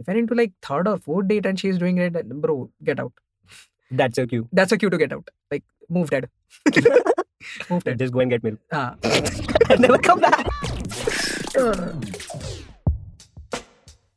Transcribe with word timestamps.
If 0.00 0.06
you're 0.06 0.16
into 0.16 0.34
like 0.34 0.52
third 0.62 0.86
or 0.86 0.96
fourth 0.96 1.26
date 1.26 1.44
and 1.44 1.58
she's 1.58 1.76
doing 1.76 1.98
it, 1.98 2.12
bro, 2.28 2.70
get 2.84 3.00
out. 3.00 3.12
That's 3.90 4.18
a 4.18 4.26
cue. 4.28 4.48
That's 4.52 4.70
a 4.70 4.78
cue 4.78 4.90
to 4.90 4.98
get 4.98 5.12
out. 5.12 5.28
Like, 5.50 5.64
move 5.88 6.10
dead. 6.10 6.28
move 7.70 7.82
dead. 7.82 7.98
Just 7.98 8.12
go 8.12 8.20
and 8.20 8.30
get 8.30 8.44
milk. 8.44 8.60
Ah. 8.70 8.94
and 9.70 9.80
never 9.80 9.98
come 9.98 10.20
back. 10.20 10.46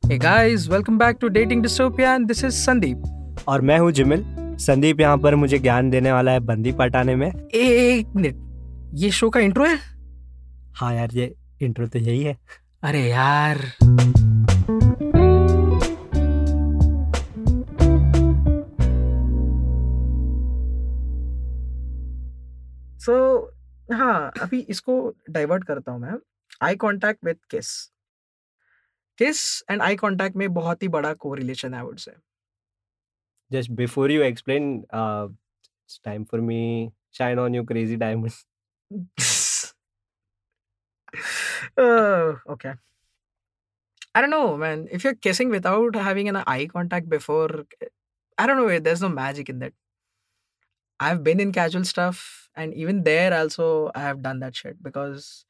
hey 0.02 0.18
guys, 0.18 0.68
welcome 0.68 0.98
back 0.98 1.18
to 1.18 1.28
Dating 1.30 1.64
Dystopia, 1.64 2.14
and 2.14 2.28
this 2.28 2.44
is 2.44 2.54
Sandeep. 2.54 3.02
और 3.48 3.60
मैं 3.60 3.78
हूँ 3.78 3.90
जिमिल 3.92 4.24
संदीप 4.60 5.00
यहाँ 5.00 5.18
पर 5.18 5.34
मुझे 5.34 5.58
ज्ञान 5.58 5.88
देने 5.90 6.12
वाला 6.12 6.32
है 6.32 6.40
बंदी 6.40 6.72
पटाने 6.80 7.16
में 7.16 7.26
एक 7.28 8.14
मिनट 8.16 8.36
ये 9.02 9.10
शो 9.10 9.30
का 9.30 9.40
इंट्रो 9.40 9.64
है 9.64 9.78
हाँ 10.80 10.94
यार 10.94 11.14
ये 11.14 11.34
इंट्रो 11.62 11.86
तो 11.86 11.98
यही 11.98 12.22
है 12.22 12.36
अरे 12.84 13.00
यार 13.08 13.58
सो 23.02 23.14
हाँ 23.92 24.32
अभी 24.42 24.60
इसको 24.70 25.14
डाइवर्ट 25.30 25.64
करता 25.64 25.92
हूँ 25.92 26.00
मैं। 26.00 26.18
आई 26.62 26.76
कॉन्टैक्ट 26.76 27.24
विथ 27.24 27.34
किस 27.50 27.70
किस 29.18 29.40
एंड 29.70 29.82
आई 29.82 29.96
कॉन्टैक्ट 29.96 30.36
में 30.36 30.52
बहुत 30.54 30.82
ही 30.82 30.88
बड़ा 30.88 31.12
को 31.14 31.34
रिलेशन 31.34 31.74
है 31.74 31.82
just 33.50 33.70
before 33.70 34.12
you 34.12 34.22
explain 34.22 34.84
time 36.04 36.24
for 36.24 36.40
me 36.40 36.90
shine 37.14 37.38
on 37.38 37.54
you 37.54 37.64
crazy 37.64 37.96
diamond 37.96 38.30
okay 42.50 42.68
I 42.68 44.22
don't 44.22 44.30
know 44.30 44.56
man 44.56 44.86
if 44.92 45.06
you 45.06 45.10
are 45.10 45.16
kissing 45.22 45.50
without 45.52 45.96
having 45.96 46.28
an 46.28 46.36
eye 46.36 46.66
contact 46.66 47.08
before 47.08 47.64
I 47.82 48.46
don't 48.46 48.56
know 48.56 48.68
there 48.68 48.88
is 48.88 49.02
no 49.02 49.08
magic 49.08 49.50
in 49.50 49.58
that 49.58 49.74
I 51.00 51.10
have 51.10 51.18
been 51.22 51.40
in 51.40 51.52
casual 51.52 51.84
stuff 51.84 52.41
and 52.54 52.74
even 52.74 53.02
there 53.04 53.32
also, 53.34 53.90
I 53.94 54.00
have 54.00 54.22
done 54.22 54.40
that 54.40 54.54
shit 54.54 54.82
because 54.82 55.46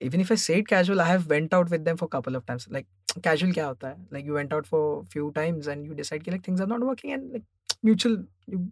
even 0.00 0.20
if 0.20 0.30
I 0.30 0.36
say 0.36 0.58
it 0.58 0.68
casual, 0.68 1.00
I 1.00 1.06
have 1.08 1.26
went 1.26 1.52
out 1.52 1.70
with 1.70 1.84
them 1.84 1.96
for 1.96 2.04
a 2.06 2.08
couple 2.08 2.36
of 2.36 2.46
times. 2.46 2.66
Like 2.70 2.86
casual 3.22 3.52
क्या 3.52 3.66
होता 3.66 3.88
है? 3.88 3.96
Like 4.12 4.24
you 4.24 4.32
went 4.32 4.52
out 4.52 4.66
for 4.66 5.04
few 5.16 5.30
times 5.32 5.66
and 5.66 5.86
you 5.86 5.94
decide 5.94 6.24
कि 6.24 6.32
like 6.32 6.44
things 6.44 6.60
are 6.60 6.66
not 6.66 6.80
working 6.80 7.12
and 7.12 7.32
like 7.32 7.44
mutual 7.82 8.16
you 8.46 8.70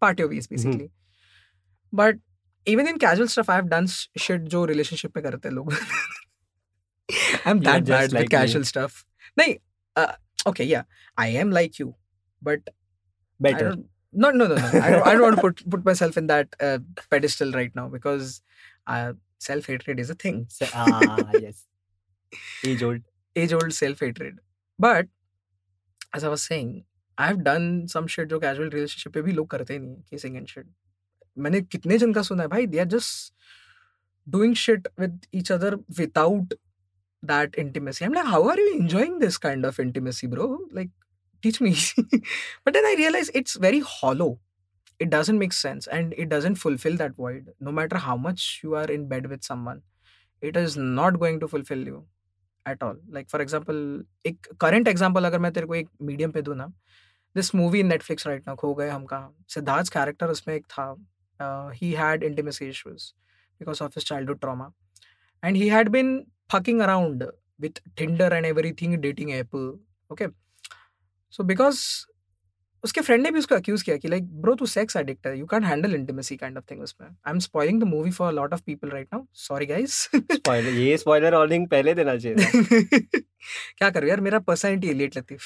part 0.00 0.18
your 0.18 0.28
ways 0.28 0.46
basically. 0.46 0.90
But 1.92 2.16
even 2.66 2.86
in 2.88 2.98
casual 2.98 3.28
stuff, 3.28 3.48
I 3.48 3.56
have 3.56 3.70
done 3.70 3.86
shit 4.26 4.44
जो 4.54 4.66
relationship 4.66 5.16
में 5.16 5.24
करते 5.24 5.48
हैं 5.48 5.54
लोग. 5.54 5.72
I'm 7.44 7.62
You're 7.62 7.72
that 7.72 7.84
just 7.84 7.88
bad 7.88 8.02
with 8.02 8.14
like 8.14 8.30
me. 8.32 8.36
casual 8.36 8.64
stuff. 8.64 9.04
नहीं, 9.38 9.58
uh, 9.96 10.12
okay, 10.46 10.64
yeah, 10.64 10.82
I 11.16 11.28
am 11.42 11.50
like 11.50 11.78
you, 11.78 11.94
but 12.42 12.70
Better. 13.40 13.74
don't. 14.13 14.37
No, 14.37 14.47
no, 14.47 14.47
no, 14.47 14.55
no. 14.55 14.79
I 14.79 14.89
don't. 14.91 15.07
I 15.07 15.13
don't 15.13 15.21
want 15.21 15.35
to 15.35 15.41
put 15.41 15.69
put 15.69 15.85
myself 15.85 16.17
in 16.17 16.27
that 16.27 16.55
uh, 16.59 16.79
pedestal 17.09 17.51
right 17.51 17.75
now 17.75 17.87
because 17.87 18.41
uh, 18.87 19.13
self 19.37 19.65
hatred 19.65 19.99
is 19.99 20.09
a 20.09 20.15
thing. 20.15 20.47
Se- 20.49 20.69
ah, 20.73 21.31
yes. 21.33 21.65
Age 22.65 22.83
old. 22.83 23.01
Age 23.35 23.53
old 23.53 23.73
self 23.73 23.99
hatred. 23.99 24.39
But 24.77 25.07
as 26.13 26.23
I 26.23 26.29
was 26.29 26.41
saying, 26.41 26.85
I've 27.17 27.43
done 27.43 27.87
some 27.87 28.07
shit 28.07 28.29
जो 28.29 28.39
casual 28.41 28.69
relationship 28.69 29.13
पे 29.13 29.21
भी 29.21 29.31
लोग 29.31 29.49
करते 29.49 29.73
ही 29.73 29.79
नहीं 29.79 30.03
kissing 30.13 30.37
and 30.37 30.49
shit. 30.49 30.65
मैंने 31.37 31.61
कितने 31.61 31.97
जन 31.97 32.13
का 32.13 32.21
सुना 32.21 32.43
है 32.43 32.49
भाई 32.49 32.67
they 32.67 32.79
are 32.79 32.91
just 32.93 33.33
doing 34.29 34.53
shit 34.53 34.87
with 34.97 35.27
each 35.31 35.51
other 35.51 35.79
without 35.97 36.53
that 37.23 37.55
intimacy. 37.57 38.05
I'm 38.05 38.13
like, 38.13 38.25
how 38.25 38.47
are 38.47 38.59
you 38.59 38.75
enjoying 38.79 39.19
this 39.19 39.37
kind 39.37 39.65
of 39.65 39.79
intimacy, 39.79 40.27
bro? 40.27 40.59
Like, 40.71 40.89
teach 41.44 41.60
me. 41.60 41.74
but 42.64 42.74
then 42.74 42.84
I 42.86 42.94
realize 42.98 43.30
it's 43.34 43.56
very 43.56 43.80
hollow. 43.80 44.40
It 44.98 45.10
doesn't 45.10 45.38
make 45.38 45.52
sense 45.52 45.86
and 45.86 46.14
it 46.16 46.28
doesn't 46.28 46.56
fulfill 46.56 46.96
that 46.98 47.16
void. 47.16 47.50
No 47.60 47.72
matter 47.72 47.98
how 47.98 48.16
much 48.16 48.60
you 48.62 48.74
are 48.76 48.90
in 48.98 49.08
bed 49.08 49.26
with 49.26 49.44
someone, 49.44 49.82
it 50.40 50.56
is 50.56 50.76
not 50.76 51.18
going 51.20 51.40
to 51.40 51.48
fulfill 51.48 51.86
you 51.92 52.06
at 52.66 52.82
all. 52.82 52.96
Like, 53.10 53.30
for 53.30 53.40
example, 53.40 54.02
a 54.26 54.36
current 54.58 54.88
example, 54.88 55.24
if 55.24 55.34
I 55.34 55.50
give 55.50 55.68
you 55.68 55.74
a 56.00 56.04
medium, 56.04 56.32
pe 56.32 56.42
this 57.34 57.52
movie 57.54 57.82
Netflix 57.82 58.26
right 58.26 58.42
now, 58.46 58.56
Kho 58.56 58.76
Gaye 58.78 58.90
Hum 58.90 59.06
Kahan, 59.06 59.32
Siddharth's 59.48 59.90
character 59.90 60.26
was 60.28 60.42
in 60.46 60.62
He 61.74 61.92
had 61.92 62.22
intimacy 62.22 62.68
issues 62.68 63.14
because 63.58 63.80
of 63.80 63.94
his 63.94 64.04
childhood 64.04 64.40
trauma. 64.40 64.72
And 65.42 65.56
he 65.56 65.68
had 65.68 65.92
been 65.92 66.26
fucking 66.50 66.80
around 66.80 67.24
with 67.58 67.78
Tinder 67.96 68.26
and 68.32 68.46
everything, 68.46 69.00
dating 69.00 69.32
Apple. 69.34 69.78
Okay. 70.10 70.28
So 71.34 71.44
because 71.44 71.78
उसके 72.84 73.00
friend 73.00 73.22
ने 73.22 73.30
भी 73.30 73.38
उसको 73.38 73.54
accuse 73.54 73.82
किया 73.82 73.96
कि 73.96 74.08
like 74.08 74.24
bro 74.40 74.54
तू 74.54 74.66
sex 74.66 74.96
addict 74.96 75.26
है 75.26 75.38
you 75.38 75.46
can 75.46 75.64
handle 75.64 75.94
intimacy 75.94 76.36
kind 76.36 76.56
of 76.58 76.64
thing 76.70 76.80
उसमें. 76.82 77.08
I 77.08 77.30
am 77.32 77.38
spoiling 77.38 77.80
the 77.80 77.84
movie 77.84 78.10
for 78.10 78.32
lot 78.32 78.52
of 78.52 78.62
people 78.66 78.88
right 78.88 79.08
now 79.14 79.24
sorry 79.34 79.66
guys 79.66 80.08
Spoiler. 80.14 80.72
ये 80.72 80.96
स्पॉइलर 80.98 81.34
वार्निंग 81.34 81.66
पहले 81.68 81.94
देना 81.94 82.16
चाहिए 82.16 82.98
क्या 83.78 83.90
करूँ 83.90 84.08
यार 84.08 84.20
मेरा 84.20 84.38
पर्सनैलिटी 84.38 84.88
एलियट 84.88 85.16
लतीफ। 85.18 85.40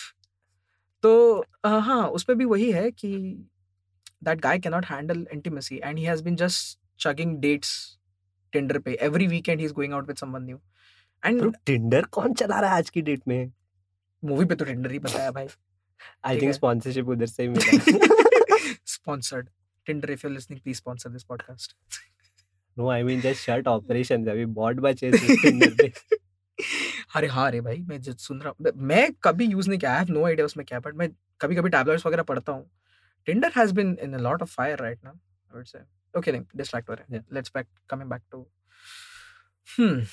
तो 1.02 1.44
हाँ 1.66 2.06
उसमें 2.08 2.36
भी 2.38 2.44
वही 2.44 2.70
है 2.72 2.90
कि 2.90 3.12
that 4.24 4.40
guy 4.40 4.58
cannot 4.58 4.86
handle 4.86 5.26
intimacy 5.32 5.80
and 5.84 5.98
he 5.98 6.04
has 6.04 6.22
been 6.24 6.36
just 6.36 6.78
changing 7.00 7.36
dates 7.40 7.70
Tinder 8.52 8.78
पे. 8.78 8.98
Every 9.02 9.26
weekend 9.26 9.60
he 9.60 9.66
is 9.66 9.72
going 9.72 9.94
out 9.94 10.08
with 10.08 10.16
someone 10.16 10.42
new 10.42 10.60
and 11.22 11.54
Tinder 11.66 12.04
कौन 12.18 12.34
चला 12.34 12.60
रहा 12.60 12.70
है 12.70 12.78
आज 12.78 12.90
की 12.90 13.02
डेट 13.02 13.22
में? 13.28 13.52
मूवी 14.22 14.44
पे 14.44 14.54
तो 14.54 14.64
टिंडर 14.64 14.90
ही 14.90 14.98
बताया 14.98 15.30
भाई। 15.30 15.46
आई 16.24 16.40
थिंक 16.40 16.54
स्पॉन्सरशिप 16.54 17.08
उधर 17.08 17.26
से 17.26 17.42
ही 17.42 17.48
मिला। 17.48 18.76
Sponsored 18.86 19.48
Tinder 19.86 20.10
if 20.10 20.26
you 20.26 20.32
listening 20.32 20.60
please 20.60 20.76
sponsor 20.76 21.10
this 21.10 21.22
podcast 21.24 21.76
no 22.76 22.88
I 22.90 23.02
mean 23.02 23.20
just 23.20 23.40
short 23.42 23.68
operation 23.68 24.26
अभी 24.30 24.44
बॉट 24.60 24.80
बचे 24.80 25.10
टिंडर 25.12 25.74
पे। 25.82 25.92
अरे 27.16 27.26
हाँ 27.28 27.46
अरे 27.46 27.60
भाई 27.60 27.78
मैं 27.88 28.00
जो 28.02 28.12
सुन 28.12 28.40
रहा 28.40 28.52
हूँ 28.58 28.72
मैं 28.88 29.10
कभी 29.24 29.44
यूज़ 29.46 29.68
नहीं 29.68 29.78
किया 29.78 29.92
आई 29.92 29.98
हैव 29.98 30.12
नो 30.12 30.24
आइडिया 30.26 30.46
उसमें 30.46 30.64
क्या 30.66 30.80
बट 30.80 30.94
मैं 30.94 31.08
कभी 31.40 31.56
कभी 31.56 31.68
टैबलेट्स 31.70 32.06
वगैरह 32.06 32.22
पढ़ता 32.22 32.52
हूँ। 32.52 32.70
Tinder 33.26 33.52
has 33.56 33.72
been 33.74 33.96
in 34.02 34.14
a 34.14 34.18
lot 34.18 34.42
of 34.42 34.50
fire 34.50 34.78
right 34.78 35.04
now 35.04 35.14
I 35.14 35.56
would 35.56 35.66
say 35.66 35.78
okay 36.14 36.32
नहीं 36.32 36.42
डिस्ट्रैक्ट 36.56 36.88
हो 36.90 36.94
रहे 36.94 37.16
हैं. 37.16 37.24
Let's 37.32 37.50
back 37.54 37.66
coming 37.90 38.10
back 38.10 38.22
to 38.30 38.46
hmm 39.68 40.04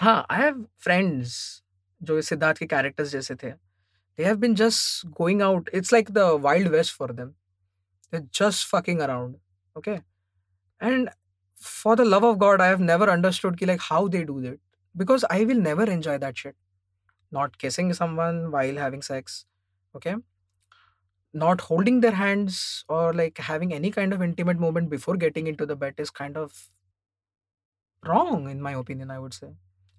हाँ 0.00 0.26
आई 0.30 0.42
हैव 0.42 0.64
फ्रेंड्स 0.78 1.62
जो 2.00 2.20
सिद्धार्थ 2.22 2.58
के 2.58 2.66
कैरेक्टर्स 2.66 3.10
जैसे 3.10 3.34
थे। 3.34 3.52
They 4.16 4.24
have 4.24 4.40
been 4.40 4.54
just 4.54 5.10
going 5.14 5.42
out. 5.42 5.68
It's 5.72 5.92
like 5.92 6.14
the 6.14 6.36
Wild 6.36 6.70
West 6.70 6.92
for 6.92 7.08
them. 7.08 7.34
They're 8.10 8.26
just 8.30 8.66
fucking 8.66 9.00
around. 9.02 9.36
Okay. 9.76 10.02
And 10.80 11.10
for 11.56 11.96
the 11.96 12.04
love 12.04 12.24
of 12.24 12.38
God, 12.38 12.60
I 12.60 12.68
have 12.68 12.80
never 12.80 13.10
understood 13.10 13.58
ki, 13.58 13.66
like 13.66 13.80
how 13.80 14.08
they 14.08 14.24
do 14.24 14.40
that. 14.42 14.60
Because 14.96 15.24
I 15.30 15.44
will 15.44 15.60
never 15.60 15.84
enjoy 15.84 16.18
that 16.18 16.38
shit. 16.38 16.56
Not 17.32 17.58
kissing 17.58 17.92
someone 17.94 18.50
while 18.50 18.76
having 18.76 19.02
sex. 19.02 19.46
Okay. 19.96 20.16
Not 21.32 21.60
holding 21.60 22.00
their 22.00 22.12
hands 22.12 22.84
or 22.88 23.12
like 23.12 23.38
having 23.38 23.72
any 23.72 23.90
kind 23.92 24.12
of 24.12 24.22
intimate 24.22 24.58
moment 24.58 24.90
before 24.90 25.16
getting 25.16 25.46
into 25.46 25.66
the 25.66 25.76
bed 25.76 25.94
is 25.98 26.10
kind 26.10 26.36
of 26.36 26.70
wrong, 28.06 28.48
in 28.50 28.60
my 28.60 28.72
opinion, 28.72 29.10
I 29.10 29.18
would 29.18 29.34
say. 29.34 29.48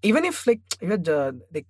Even 0.01 0.25
if 0.25 0.45
like 0.47 0.61
you're 0.81 1.33
like 1.53 1.67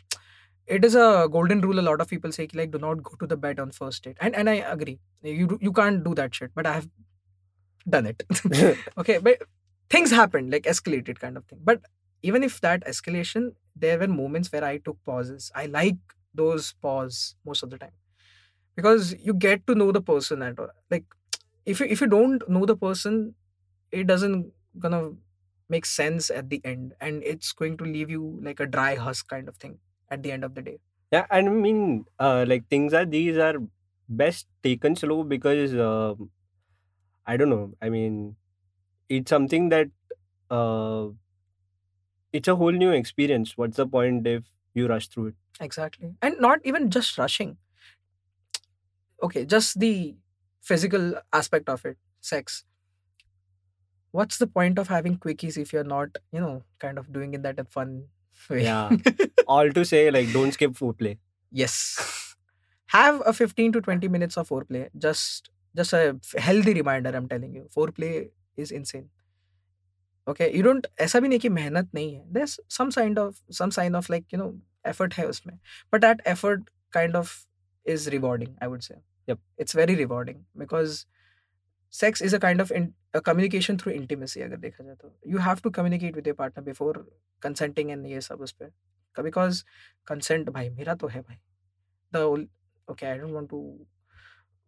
it 0.68 0.86
is 0.86 0.96
a 0.96 1.28
golden 1.32 1.62
rule. 1.62 1.80
A 1.80 1.82
lot 1.90 2.02
of 2.02 2.10
people 2.10 2.32
say 2.32 2.48
like 2.54 2.72
do 2.72 2.80
not 2.80 3.04
go 3.04 3.16
to 3.20 3.28
the 3.28 3.38
bed 3.38 3.60
on 3.60 3.72
first 3.72 4.04
date, 4.04 4.18
and 4.22 4.36
and 4.36 4.50
I 4.50 4.56
agree. 4.56 5.00
You 5.24 5.58
you 5.62 5.74
can't 5.74 6.04
do 6.04 6.16
that 6.16 6.36
shit, 6.36 6.52
but 6.56 6.66
I 6.68 6.74
have 6.74 6.90
done 7.90 8.06
it. 8.06 8.24
okay, 8.98 9.18
but 9.20 9.42
things 9.90 10.12
happened 10.12 10.52
like 10.52 10.64
escalated 10.64 11.20
kind 11.20 11.38
of 11.38 11.46
thing. 11.46 11.60
But 11.64 11.82
even 12.22 12.44
if 12.44 12.62
that 12.62 12.86
escalation, 12.86 13.54
there 13.76 14.00
were 14.00 14.08
moments 14.08 14.52
where 14.52 14.64
I 14.64 14.78
took 14.78 14.98
pauses. 15.06 15.52
I 15.56 15.66
like 15.68 15.98
those 16.34 16.74
pause 16.82 17.36
most 17.46 17.64
of 17.64 17.70
the 17.70 17.78
time 17.78 17.92
because 18.76 19.16
you 19.20 19.34
get 19.34 19.66
to 19.68 19.76
know 19.76 19.92
the 19.92 20.02
person 20.02 20.42
and 20.42 20.60
all. 20.60 20.70
like 20.92 21.06
if 21.66 21.80
you 21.80 21.88
if 21.88 22.02
you 22.02 22.08
don't 22.08 22.48
know 22.50 22.66
the 22.66 22.78
person, 22.78 23.36
it 23.92 24.08
doesn't 24.08 24.52
gonna 24.80 25.12
make 25.70 25.86
sense 25.86 26.30
at 26.30 26.50
the 26.50 26.62
end, 26.66 26.94
and 27.02 27.24
it's 27.24 27.54
going 27.54 27.78
to 27.78 27.86
leave 27.86 28.10
you 28.10 28.40
like 28.44 28.60
a 28.60 28.66
dry 28.68 28.96
husk 28.96 29.28
kind 29.30 29.48
of 29.50 29.58
thing 29.58 29.80
at 30.10 30.24
the 30.24 30.32
end 30.32 30.44
of 30.44 30.56
the 30.56 30.62
day. 30.62 30.80
Yeah, 31.12 31.26
and 31.32 31.48
I 31.48 31.52
mean, 31.52 32.06
uh, 32.20 32.46
like 32.48 32.68
things 32.70 32.94
are 32.94 33.06
these 33.06 33.38
are 33.38 33.56
best 34.10 34.48
taken 34.64 34.96
slow 34.96 35.24
because 35.24 35.74
um 35.76 36.32
I 37.26 37.38
don't 37.38 37.50
know. 37.50 37.74
I 37.82 37.90
mean, 37.90 38.38
it's 39.10 39.30
something 39.30 39.70
that 39.70 39.90
uh, 40.50 41.10
it's 42.32 42.48
a 42.48 42.56
whole 42.56 42.72
new 42.72 42.92
experience. 42.92 43.58
What's 43.58 43.78
the 43.78 43.88
point 43.88 44.26
if 44.28 44.44
you 44.74 44.88
rush 44.88 45.08
through 45.08 45.28
it? 45.28 45.36
Exactly. 45.60 46.16
And 46.22 46.40
not 46.40 46.60
even 46.64 46.90
just 46.90 47.18
rushing. 47.18 47.58
Okay, 49.22 49.46
just 49.46 49.80
the 49.80 50.16
physical 50.62 51.16
aspect 51.34 51.70
of 51.70 51.86
it, 51.86 51.98
sex. 52.22 52.64
What's 54.12 54.38
the 54.38 54.48
point 54.48 54.80
of 54.80 54.90
having 54.90 55.18
quickies 55.18 55.58
if 55.58 55.72
you're 55.72 55.84
not, 55.86 56.18
you 56.34 56.42
know, 56.42 56.64
kind 56.80 56.98
of 57.00 57.14
doing 57.14 57.34
it 57.34 57.44
that 57.44 57.72
fun? 57.72 58.10
Yeah. 58.51 58.97
All 59.47 59.71
to 59.71 59.85
say, 59.85 60.11
like, 60.11 60.33
don't 60.33 60.53
skip 60.53 60.73
foreplay. 60.73 61.19
Yes. 61.51 62.35
Have 62.87 63.23
a 63.27 63.33
15 63.33 63.73
to 63.73 63.81
20 63.81 64.09
minutes 64.09 64.37
of 64.37 64.49
foreplay. 64.49 64.89
Just 64.99 65.51
just 65.75 65.93
a 65.95 66.19
f- 66.21 66.43
healthy 66.43 66.75
reminder, 66.75 67.11
I'm 67.11 67.29
telling 67.29 67.55
you. 67.55 67.69
Foreplay 67.75 68.31
is 68.57 68.71
insane. 68.71 69.09
Okay. 70.29 70.55
You 70.55 70.63
don't 70.63 70.87
ऐसा 71.01 71.21
भी 71.21 71.29
नहीं 71.29 71.39
कि 71.39 71.49
मेहनत 71.49 71.89
नहीं 71.95 72.15
है. 72.15 72.25
There's 72.33 72.59
some 72.69 72.91
kind 72.91 73.19
of 73.19 73.41
some 73.51 73.71
sign 73.71 73.95
of 73.95 74.11
like, 74.11 74.27
you 74.35 74.41
know, 74.43 74.51
effort 74.85 75.15
है 75.15 75.27
उसमें. 75.29 75.59
But 75.91 76.03
that 76.03 76.21
effort 76.35 76.69
kind 76.93 77.17
of 77.17 77.47
is 77.85 78.09
rewarding, 78.11 78.55
I 78.61 78.69
would 78.69 78.85
say. 78.85 78.97
Yep. 79.27 79.39
It's 79.59 79.73
very 79.73 79.97
rewarding 79.97 80.45
because 80.59 81.07
sex 81.91 82.21
is 82.21 82.33
a 82.33 82.39
kind 82.39 82.61
of 83.22 83.82
through 83.82 83.94
intimacy 83.94 84.42
अगर 84.42 84.58
देखा 84.58 84.84
जाए 84.84 84.96
तो। 84.96 85.14
You 85.28 85.38
have 85.40 85.60
to 85.64 85.70
communicate 85.70 86.16
with 86.16 86.28
your 86.28 86.38
partner 86.42 86.64
before 86.68 86.94
consenting 87.42 87.96
and 87.96 88.06
ये 88.06 88.22
सब 88.22 88.42
उस 88.42 88.52
पर 88.52 88.72
because 89.24 89.64
consent 90.08 90.50
भाई, 90.50 90.70
मेरा 90.70 90.94
तो 90.96 91.08
है 91.08 91.22
भाई। 91.22 91.38
Ol- 92.14 92.44
okay, 92.88 93.08
I 93.08 93.16
don't 93.22 93.34
want 93.36 93.48
to, 93.54 93.60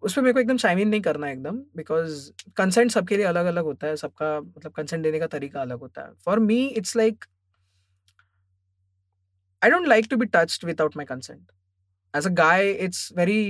उस 0.03 0.13
पर 0.15 0.21
मेरे 0.21 0.33
को 0.33 0.39
एकदम 0.39 0.57
चाइम 0.57 0.79
इन 0.79 0.89
नहीं 0.89 1.01
करना 1.01 1.27
है 1.27 1.33
एकदम 1.33 1.57
बिकॉज़ 1.75 2.31
कंसेंट 2.57 2.91
सबके 2.91 3.17
लिए 3.17 3.25
अलग 3.25 3.45
अलग 3.45 3.63
होता 3.63 3.87
है, 3.87 3.95
सबका 3.95 4.39
मतलब 4.41 4.71
कंसेंट 4.71 5.03
देने 5.03 5.19
का 5.19 5.27
तरीका 5.27 5.61
अलग 5.61 5.79
होता 5.79 6.01
है। 6.01 6.13
For 6.25 6.39
me 6.39 6.57
it's 6.67 6.95
like 6.95 7.25
I 9.63 9.69
don't 9.69 9.87
like 9.87 10.07
to 10.09 10.17
be 10.17 10.25
touched 10.25 10.65
without 10.65 10.97
my 10.97 11.05
consent 11.05 11.51
as 12.13 12.27
a 12.27 12.29
guy 12.29 12.71
it's 12.71 13.11
very 13.17 13.41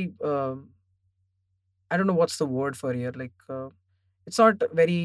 I 1.92 1.98
don't 1.98 2.07
know 2.07 2.13
what's 2.13 2.42
the 2.44 2.48
word 2.51 2.75
for 2.75 2.98
here 2.98 3.16
like 3.18 3.34
it's 4.30 4.40
not 4.42 4.64
very 4.76 5.02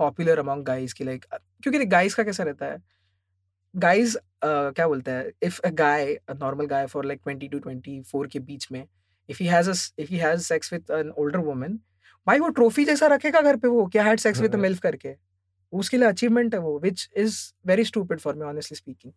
popular 0.00 0.38
among 0.38 0.64
guys 0.66 0.94
की 0.94 1.04
like 1.04 1.24
क्योंकि 1.62 1.84
guys 1.86 2.16
का 2.16 2.22
कैसा 2.24 2.44
रहता 2.44 2.66
है? 2.66 2.82
Guys 3.74 4.16
क्या 4.44 4.86
बोलते 4.88 5.10
हैं? 5.10 5.30
If 5.42 5.60
a 5.60 5.70
guy 5.74 6.14
normal 6.30 6.66
guy 6.66 6.86
for 6.86 7.04
like 7.06 7.20
twenty 7.24 7.48
two 7.48 7.58
twenty 7.58 8.00
four 8.10 8.26
के 8.28 8.38
बीच 8.40 8.66
में 8.72 8.84
if 9.28 9.42
he 9.42 9.48
has 9.48 9.70
if 9.70 10.10
he 10.10 10.16
has 10.18 10.42
sex 10.42 10.72
with 10.72 10.90
an 10.90 11.10
older 11.18 11.38
woman 11.48 11.78
भाई 12.26 12.38
वो 12.38 12.48
ट्रॉफी 12.56 12.84
जैसा 12.84 13.06
रखेगा 13.06 13.40
घर 13.40 13.56
पे 13.56 13.68
वो 13.68 13.86
क्या 13.92 14.04
हैड 14.04 14.20
सेक्स 14.20 14.40
विद 14.40 14.54
मिल्फ 14.56 14.78
करके। 14.80 15.14
उसके 15.72 15.96
लिए 15.96 16.08
अचीवमेंट 16.08 16.54
है 16.54 16.60
वो 16.60 16.78
which 16.78 17.08
is 17.16 17.38
very 17.66 17.84
stupid 17.84 18.20
for 18.20 18.34
me 18.34 18.44
honestly 18.46 18.76
speaking 18.76 19.12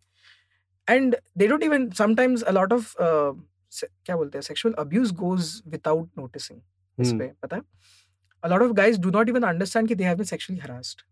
and 0.88 1.16
they 1.38 1.46
don't 1.48 1.62
even 1.62 1.88
sometimes 1.98 2.42
a 2.42 2.50
lot 2.52 2.72
of 2.72 2.94
क्या 3.00 4.16
बोलते 4.16 4.38
हैं? 4.38 4.42
Sexual 4.42 4.74
abuse 4.78 5.12
goes 5.14 5.62
without 5.66 6.10
noticing 6.18 6.60
इस 6.98 7.08
Hmm. 7.08 7.18
पे 7.18 7.26
पता 7.42 7.56
है? 7.56 7.62
A 8.44 8.48
lot 8.48 8.62
of 8.62 8.74
guys 8.74 8.98
do 8.98 9.10
not 9.10 9.28
even 9.28 9.44
understand 9.44 9.88
that 9.88 9.98
they 9.98 10.04
have 10.04 10.18
been 10.18 10.26
sexually 10.26 10.60
harassed 10.60 11.02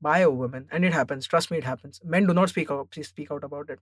by 0.00 0.18
a 0.20 0.30
woman 0.30 0.68
and 0.70 0.84
it 0.84 0.92
happens. 0.92 1.26
Trust 1.26 1.50
me 1.50 1.58
it 1.58 1.64
happens. 1.64 2.00
Men 2.04 2.26
do 2.26 2.34
not 2.34 2.48
speak 2.50 2.70
out 2.70 2.94
speak 3.02 3.30
out 3.32 3.44
about 3.44 3.70
it. 3.70 3.80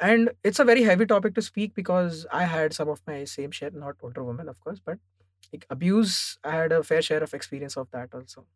And 0.00 0.30
it's 0.42 0.58
a 0.58 0.64
very 0.64 0.82
heavy 0.82 1.06
topic 1.06 1.34
to 1.36 1.42
speak 1.42 1.74
because 1.74 2.26
i 2.32 2.44
had 2.44 2.72
some 2.74 2.88
of 2.88 3.00
my 3.06 3.24
same 3.24 3.50
share 3.58 3.70
not 3.70 3.96
older 4.02 4.24
women 4.24 4.48
of 4.48 4.60
course 4.60 4.80
but 4.84 4.98
like 5.52 5.66
abuse 5.70 6.38
i 6.44 6.54
had 6.56 6.72
a 6.72 6.82
fair 6.82 7.00
share 7.02 7.22
of 7.22 7.34
experience 7.34 7.76
of 7.76 7.90
that 7.92 8.12
also. 8.14 8.46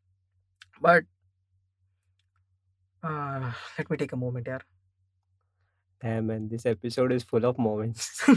But 0.81 1.05
uh, 3.03 3.53
let 3.79 3.91
me 3.91 3.97
take 3.97 4.13
a 4.13 4.17
moment 4.17 4.47
here 4.47 4.61
Damn, 6.01 6.29
man, 6.29 6.49
this 6.49 6.65
episode 6.65 7.11
is 7.13 7.25
full 7.25 7.45
of 7.45 7.59
moments. 7.59 8.23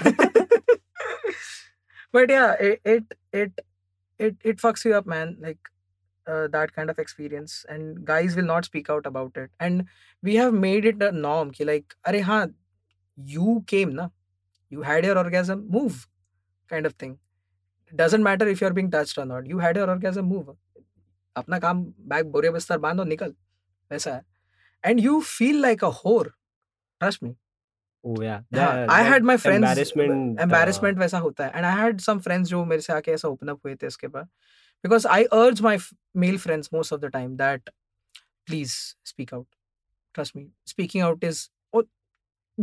but 2.11 2.29
yeah 2.29 2.53
it 2.53 2.81
it 2.83 3.03
it 3.31 3.59
it, 4.20 4.36
it 4.44 4.58
fucks 4.58 4.84
you 4.84 4.94
up 4.94 5.06
man 5.06 5.36
like 5.40 5.58
uh, 6.26 6.48
that 6.48 6.72
kind 6.74 6.90
of 6.90 6.98
experience 6.98 7.64
and 7.68 8.04
guys 8.04 8.36
will 8.36 8.44
not 8.44 8.64
speak 8.64 8.90
out 8.90 9.06
about 9.06 9.36
it 9.36 9.50
and 9.60 9.84
we 10.22 10.36
have 10.36 10.54
made 10.54 10.84
it 10.84 11.02
a 11.02 11.12
norm 11.12 11.50
ki 11.50 11.64
like 11.64 11.96
अरे 12.06 12.22
हाँ 12.30 12.52
you 13.16 13.62
came 13.66 13.94
na 13.94 14.08
you 14.70 14.82
had 14.82 15.04
your 15.04 15.18
orgasm 15.18 15.66
move 15.68 16.06
kind 16.68 16.86
of 16.86 16.94
thing 16.94 17.18
doesn't 17.96 18.22
matter 18.22 18.48
if 18.48 18.60
you're 18.60 18.76
being 18.78 18.90
touched 18.90 19.18
or 19.18 19.24
not 19.24 19.46
you 19.46 19.58
had 19.58 19.76
your 19.76 19.90
orgasm 19.96 20.32
move 20.36 20.54
अपना 21.36 21.58
काम 21.58 21.82
bag 22.10 22.26
बोरे 22.32 22.50
बिस्तर 22.50 22.78
बांधो 22.78 23.04
निकल 23.04 23.34
वैसा 23.92 24.14
है 24.14 24.22
and 24.88 25.00
you 25.04 25.14
feel 25.28 25.56
like 25.64 25.82
a 25.86 25.90
whore 25.98 26.28
trust 27.00 27.22
me 27.26 27.30
Oh 28.03 28.15
yeah, 28.21 28.39
हाँ, 28.53 28.59
that- 28.59 28.89
I 28.89 29.03
that 29.03 29.09
had 29.11 29.23
my 29.29 29.35
friends 29.37 29.63
embarrassment. 29.63 30.39
uh, 30.39 30.43
embarrassment 30.43 30.97
वैसा 30.99 31.19
होता 31.25 31.45
है 31.45 31.51
and 31.59 31.65
I 31.71 31.73
had 31.79 32.01
some 32.07 32.19
friends 32.27 32.49
जो 32.49 32.63
मेरे 32.65 32.81
से 32.81 32.93
आके 32.93 33.11
ऐसा 33.11 33.27
open 33.35 33.49
up 33.53 33.59
हुए 33.65 33.75
थे 33.83 33.87
इसके 33.87 34.07
बाद 34.17 34.27
because 34.87 35.05
I 35.15 35.19
urge 35.39 35.61
my 35.69 35.73
f- 35.79 35.93
male 36.25 36.37
friends 36.47 36.71
most 36.77 36.91
of 36.97 37.01
the 37.01 37.09
time 37.15 37.35
that 37.41 37.69
please 38.51 38.75
speak 39.11 39.33
out 39.39 39.47
trust 40.19 40.35
me 40.39 40.45
speaking 40.71 41.01
out 41.09 41.23
is 41.31 41.41
oh, 41.73 41.83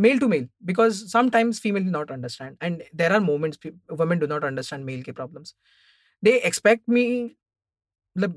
male 0.06 0.18
to 0.24 0.28
male 0.32 0.48
because 0.72 1.02
sometimes 1.12 1.60
female 1.66 1.84
do 1.90 1.94
not 1.98 2.10
understand 2.16 2.56
and 2.68 2.82
there 3.02 3.12
are 3.18 3.20
moments 3.28 3.56
pe- 3.66 3.72
women 4.02 4.18
do 4.24 4.26
not 4.34 4.44
understand 4.50 4.84
male 4.90 5.04
ke 5.10 5.14
problems 5.20 5.54
they 6.28 6.34
expect 6.50 6.88
me 6.98 7.04
like, 8.16 8.36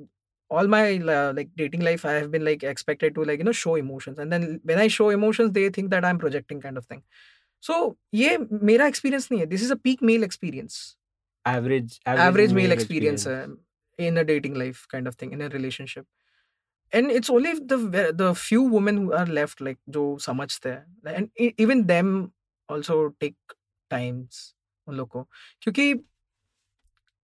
all 0.51 0.69
my 0.69 0.83
uh, 1.17 1.33
like 1.37 1.51
dating 1.57 1.81
life 1.89 2.05
i 2.05 2.13
have 2.13 2.31
been 2.31 2.45
like 2.45 2.63
expected 2.63 3.15
to 3.15 3.25
like 3.25 3.39
you 3.39 3.45
know 3.45 3.53
show 3.53 3.75
emotions 3.77 4.19
and 4.19 4.33
then 4.33 4.61
when 4.65 4.79
i 4.79 4.87
show 4.89 5.09
emotions 5.11 5.53
they 5.53 5.69
think 5.71 5.91
that 5.91 6.05
i'm 6.05 6.19
projecting 6.19 6.61
kind 6.61 6.79
of 6.79 6.87
thing 6.87 7.03
so 7.61 7.79
ये 8.15 8.39
मेरा 8.73 8.87
experience 8.93 9.31
नहीं 9.33 9.41
है 9.43 9.47
this 9.55 9.63
is 9.69 9.73
a 9.73 9.77
peak 9.89 10.03
male 10.03 10.25
experience 10.31 10.79
average 11.47 12.01
average, 12.29 12.53
male, 12.55 12.73
experience, 12.73 13.27
uh, 13.27 13.47
in 13.99 14.19
a 14.19 14.25
dating 14.25 14.55
life 14.55 14.87
kind 14.93 15.07
of 15.09 15.15
thing 15.17 15.33
in 15.33 15.41
a 15.43 15.49
relationship 15.49 16.07
and 16.93 17.11
it's 17.11 17.31
only 17.31 17.53
the 17.73 17.79
ve- 17.79 18.13
the 18.23 18.35
few 18.35 18.63
women 18.63 18.97
who 18.99 19.13
are 19.13 19.27
left 19.27 19.61
like 19.61 19.79
जो 19.97 20.05
समझते 20.27 20.71
हैं 20.71 21.15
and 21.17 21.31
e- 21.47 21.55
even 21.59 21.87
them 21.87 22.13
also 22.69 22.99
take 23.21 23.37
times 23.91 24.43
उन 24.89 24.95
लोग 24.97 25.09
को 25.11 25.25
क्योंकि 25.63 25.93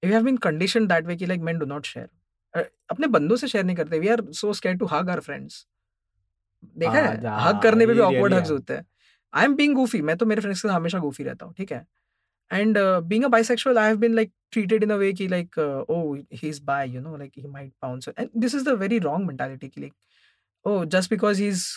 we 0.02 0.11
have 0.12 0.25
been 0.25 0.38
conditioned 0.38 0.88
that 0.90 1.05
way 1.11 1.17
कि 1.17 1.26
like 1.29 1.40
men 1.49 1.58
do 1.58 1.67
not 1.67 1.87
share 1.87 2.08
अ, 2.08 2.15
अपने 2.55 3.07
बंदों 3.07 3.35
से 3.35 3.47
शेयर 3.47 3.65
नहीं 3.65 3.75
करते 3.75 3.99
we 3.99 4.07
are 4.07 4.21
so 4.33 4.53
scare 4.53 4.77
to 4.77 4.85
hug 4.91 5.09
our 5.09 5.19
friends 5.19 5.65
देखा 6.77 6.91
है 6.91 7.17
हग 7.41 7.61
करने 7.63 7.88
पे 7.88 7.94
भी 7.94 7.99
ऑकवर्ड 7.99 8.33
हग्स 8.33 8.51
होते 8.51 8.73
हैं। 8.73 8.85
आई 9.33 9.45
एम 9.45 9.55
बीइंग 9.55 9.75
गूफी 9.75 10.01
मैं 10.01 10.15
तो 10.17 10.25
मेरे 10.25 10.41
फ्रेंड्स 10.41 10.61
के 10.61 10.67
साथ 10.67 10.75
हमेशा 10.75 10.99
गूफी 10.99 11.23
रहता 11.23 11.45
हूँ 11.45 11.53
ठीक 11.53 11.71
है? 11.71 11.85
And 12.51 12.77
being 12.77 13.23
a 13.25 13.27
bisexual 13.27 13.77
I 13.77 13.88
have 13.88 13.97
been 13.97 14.13
like 14.15 14.31
treated 14.51 14.83
in 14.83 14.89
a 14.89 14.95
way 14.95 15.11
कि 15.13 15.27
like 15.27 15.57
oh 15.89 16.13
he 16.13 16.47
is 16.49 16.61
bi 16.65 16.89
you 16.89 17.01
know 17.01 17.15
like 17.17 17.31
he 17.38 17.47
might 17.47 17.71
bounce 17.83 18.09
and 18.09 18.29
this 18.38 18.55
is 18.55 18.65
the 18.65 18.77
very 18.79 18.99
wrong 18.99 19.27
mentality 19.27 19.67
कि 19.69 19.81
like 19.81 19.94
oh 20.65 20.83
just 20.85 21.09
because 21.09 21.41
he 21.41 21.47
is 21.47 21.67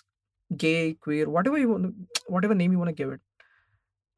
gay 0.50 0.75
queer 1.03 1.27
whatever 1.46 1.58
you 1.58 1.77
whatever 2.44 2.55
name 2.55 2.72
you 2.72 2.79
want 2.79 2.96
give 2.96 3.12
it 3.15 3.20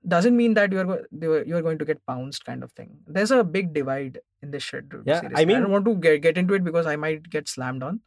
doesn't 0.06 0.36
mean 0.36 0.54
that 0.54 0.72
you 0.72 0.78
are 0.80 0.84
go- 0.84 1.04
you 1.46 1.56
are 1.56 1.62
going 1.62 1.78
to 1.78 1.84
get 1.84 2.04
pounced 2.06 2.44
kind 2.44 2.62
of 2.64 2.72
thing 2.72 2.90
there's 3.06 3.30
a 3.30 3.44
big 3.44 3.72
divide 3.72 4.18
in 4.42 4.50
this 4.50 4.62
shit 4.62 4.88
dude, 4.88 5.02
Yeah, 5.06 5.20
I 5.36 5.44
mean- 5.44 5.60
don't 5.62 5.70
want 5.70 5.84
to 5.84 5.94
get, 5.96 6.22
get 6.22 6.36
into 6.38 6.54
it 6.54 6.64
because 6.64 6.86
i 6.86 6.96
might 6.96 7.28
get 7.30 7.48
slammed 7.48 7.82
on 7.82 8.00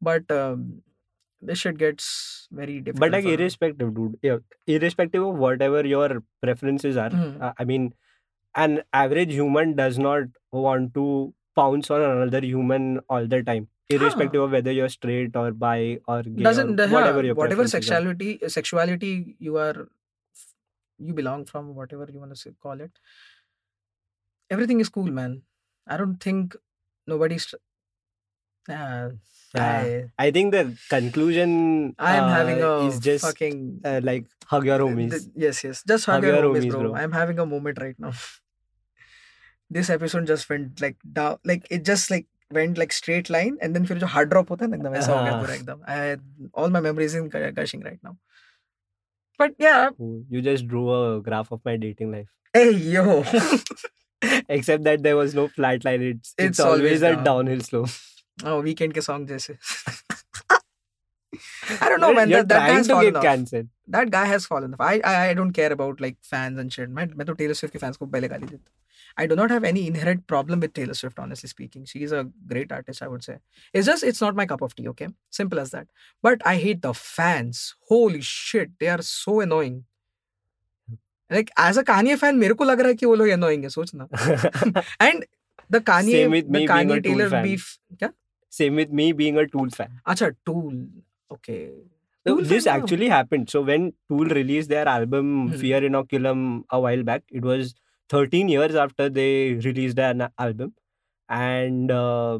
but 0.00 0.30
um, 0.30 0.82
this 1.42 1.58
shit 1.58 1.76
gets 1.78 2.48
very 2.50 2.80
difficult 2.80 3.00
but 3.00 3.12
like 3.12 3.24
irrespective 3.24 3.94
dude 3.94 4.18
yeah, 4.22 4.38
irrespective 4.66 5.22
of 5.22 5.34
whatever 5.36 5.84
your 5.86 6.22
preferences 6.42 6.96
are 6.96 7.10
Mhm. 7.10 7.40
uh, 7.42 7.52
i 7.58 7.64
mean 7.64 7.92
an 8.54 8.82
average 8.92 9.32
human 9.32 9.74
does 9.76 9.98
not 9.98 10.22
want 10.52 10.94
to 10.94 11.34
pounce 11.54 11.90
on 11.90 12.00
another 12.02 12.40
human 12.44 13.00
all 13.10 13.26
the 13.26 13.42
time 13.42 13.68
irrespective 13.88 14.40
of 14.42 14.50
whether 14.50 14.72
you're 14.72 14.88
straight 14.88 15.36
or 15.36 15.50
bi 15.52 15.98
or 16.08 16.22
gay 16.22 16.42
doesn't 16.42 16.80
or 16.80 16.84
yeah, 16.86 16.92
whatever 16.92 17.22
your 17.24 17.34
whatever 17.34 17.62
preferences 17.62 17.74
are. 17.74 17.82
sexuality 17.82 18.38
sexuality 18.48 19.36
you 19.38 19.56
are 19.58 19.88
you 20.99 21.13
belong 21.13 21.45
from 21.45 21.73
whatever 21.75 22.07
you 22.13 22.19
want 22.19 22.31
to 22.33 22.39
say, 22.39 22.51
call 22.61 22.79
it 22.81 22.91
everything 24.49 24.79
is 24.83 24.89
cool 24.89 25.09
man 25.19 25.41
i 25.87 25.97
don't 25.97 26.19
think 26.27 26.55
nobody's 27.07 27.53
uh, 28.69 29.09
Yeah. 29.53 29.61
I, 29.61 30.25
i 30.25 30.31
think 30.35 30.53
the 30.55 30.59
conclusion 30.89 31.49
I 32.09 32.11
am 32.17 32.27
having 32.33 32.61
uh, 32.63 32.67
a 32.67 32.87
is 32.89 32.99
just 33.07 33.25
fucking 33.25 33.57
uh, 33.83 33.99
like 34.09 34.27
hug 34.51 34.65
your 34.69 34.77
homies 34.83 35.11
th- 35.15 35.31
yes 35.45 35.63
yes 35.67 35.81
just 35.93 36.05
hug, 36.05 36.15
Hug 36.15 36.23
your 36.29 36.35
your 36.35 36.43
homies, 36.45 36.61
homies, 36.67 36.71
bro. 36.75 36.81
bro. 36.83 36.93
i'm 37.01 37.11
having 37.11 37.39
a 37.45 37.45
moment 37.45 37.81
right 37.85 37.97
now 38.05 38.13
this 39.69 39.89
episode 39.89 40.27
just 40.27 40.49
went 40.49 40.79
like 40.85 40.97
down 41.19 41.37
like 41.43 41.67
it 41.69 41.83
just 41.91 42.11
like 42.11 42.27
went 42.51 42.77
like 42.77 42.91
straight 42.93 43.29
line 43.29 43.57
and 43.61 43.75
then 43.75 43.85
फिर 43.87 43.99
जो 43.99 44.07
hard 44.13 44.31
drop 44.35 44.49
होता 44.49 44.65
है 44.65 44.71
ना 44.71 44.77
एकदम 44.77 44.95
ऐसा 45.01 45.13
हो 45.13 45.23
गया 45.23 45.31
हाँ। 45.33 45.41
पूरा 45.41 45.53
एकदम 45.55 45.83
I 45.87 45.99
all 46.61 46.73
my 46.77 46.81
memories 46.87 47.15
in 47.15 47.29
gushing 47.59 47.85
right 47.89 47.99
now 48.09 48.15
But 49.38 49.54
yeah. 49.58 49.90
You 49.98 50.42
just 50.42 50.66
drew 50.66 50.92
a 50.92 51.20
graph 51.20 51.52
of 51.52 51.60
my 51.64 51.76
dating 51.76 52.12
life. 52.12 52.28
Hey, 52.52 52.70
yo. 52.70 53.24
Except 54.48 54.84
that 54.84 55.02
there 55.02 55.16
was 55.16 55.34
no 55.34 55.48
flat 55.48 55.84
line. 55.84 56.02
It's, 56.02 56.34
it's, 56.38 56.48
it's 56.48 56.60
always, 56.60 57.02
always 57.02 57.04
a 57.20 57.22
downhill 57.22 57.60
slope. 57.60 57.90
Oh, 58.44 58.62
Weeknd 58.62 58.96
ke 58.96 59.02
song 59.02 59.26
jaise. 59.26 59.56
I 61.80 61.88
don't 61.88 62.00
know, 62.00 62.14
man. 62.14 62.30
You're 62.30 62.44
that, 62.44 62.48
that 62.48 62.68
guy 62.68 62.74
has 62.74 62.86
fallen 62.86 63.16
off. 63.16 63.22
Canceled. 63.22 63.68
That 63.88 64.10
guy 64.10 64.24
has 64.24 64.46
fallen 64.46 64.74
off. 64.74 64.80
I, 64.80 65.00
I 65.04 65.28
I 65.28 65.34
don't 65.34 65.52
care 65.52 65.72
about 65.72 66.00
like 66.00 66.16
fans 66.22 66.58
and 66.58 66.72
shit. 66.72 66.88
मैं 66.88 67.06
मैं 67.16 67.26
तो 67.26 67.32
Taylor 67.40 67.54
Swift 67.54 67.72
के 67.72 67.78
fans 67.78 67.96
को 67.96 68.06
पहले 68.06 68.28
गाली 68.28 68.46
I 69.17 69.27
do 69.27 69.35
not 69.39 69.51
have 69.55 69.63
any 69.69 69.85
inherent 69.87 70.25
problem 70.27 70.59
with 70.65 70.73
Taylor 70.73 70.93
Swift, 70.93 71.19
honestly 71.19 71.49
speaking. 71.49 71.85
She 71.85 72.03
is 72.07 72.11
a 72.11 72.23
great 72.53 72.71
artist, 72.71 73.01
I 73.03 73.07
would 73.13 73.23
say. 73.29 73.37
It's 73.73 73.85
just 73.91 74.03
it's 74.11 74.21
not 74.21 74.35
my 74.41 74.45
cup 74.53 74.61
of 74.69 74.75
tea. 74.75 74.87
Okay, 74.95 75.09
simple 75.41 75.59
as 75.65 75.71
that. 75.71 75.87
But 76.29 76.45
I 76.45 76.57
hate 76.65 76.81
the 76.87 76.93
fans. 76.93 77.63
Holy 77.93 78.21
shit, 78.21 78.71
they 78.79 78.91
are 78.97 79.01
so 79.13 79.39
annoying. 79.47 79.79
Like 81.31 81.49
as 81.67 81.77
a 81.79 81.81
कानिये 81.87 82.15
fan 82.21 82.35
मेरे 82.37 82.53
को 82.59 82.63
लग 82.63 82.79
रहा 82.79 82.87
है 82.89 82.95
कि 83.01 83.05
वो 83.05 83.13
लोग 83.15 83.27
annoying 83.35 83.61
है 83.63 83.69
सोचना 83.69 84.07
and 85.01 85.23
the 85.71 85.81
कानिये 85.89 86.23
Same 86.23 86.33
with 86.35 86.47
the 86.47 86.55
me 86.55 86.59
being 86.59 86.65
a 86.65 86.71
कानिये 86.71 86.97
Tool 86.97 87.03
Taylor 87.03 87.29
fan. 87.33 87.43
Beef 87.43 87.77
क्या 87.99 88.09
Same 88.57 88.79
with 88.81 88.91
me 88.99 89.05
being 89.21 89.37
a 89.43 89.45
Tool 89.53 89.69
fan. 89.77 89.93
अच्छा 90.13 90.27
tool 90.49 90.75
okay 91.33 91.59
So 92.25 92.33
Tool 92.33 92.41
this 92.49 92.65
fan, 92.65 92.73
wow. 92.73 92.81
actually 92.83 93.07
happened. 93.11 93.47
So 93.51 93.61
when 93.67 93.85
Tool 94.09 94.33
released 94.39 94.69
their 94.73 94.87
album 94.95 95.29
Hmm. 95.37 95.55
Fear 95.61 95.79
Inoculum 95.91 96.41
a 96.77 96.79
while 96.87 97.05
back, 97.11 97.23
it 97.41 97.47
was 97.51 97.71
13 98.08 98.48
years 98.48 98.74
after 98.74 99.08
they 99.08 99.54
released 99.54 99.98
an 99.98 100.28
album, 100.38 100.74
and 101.28 101.90
uh, 101.90 102.38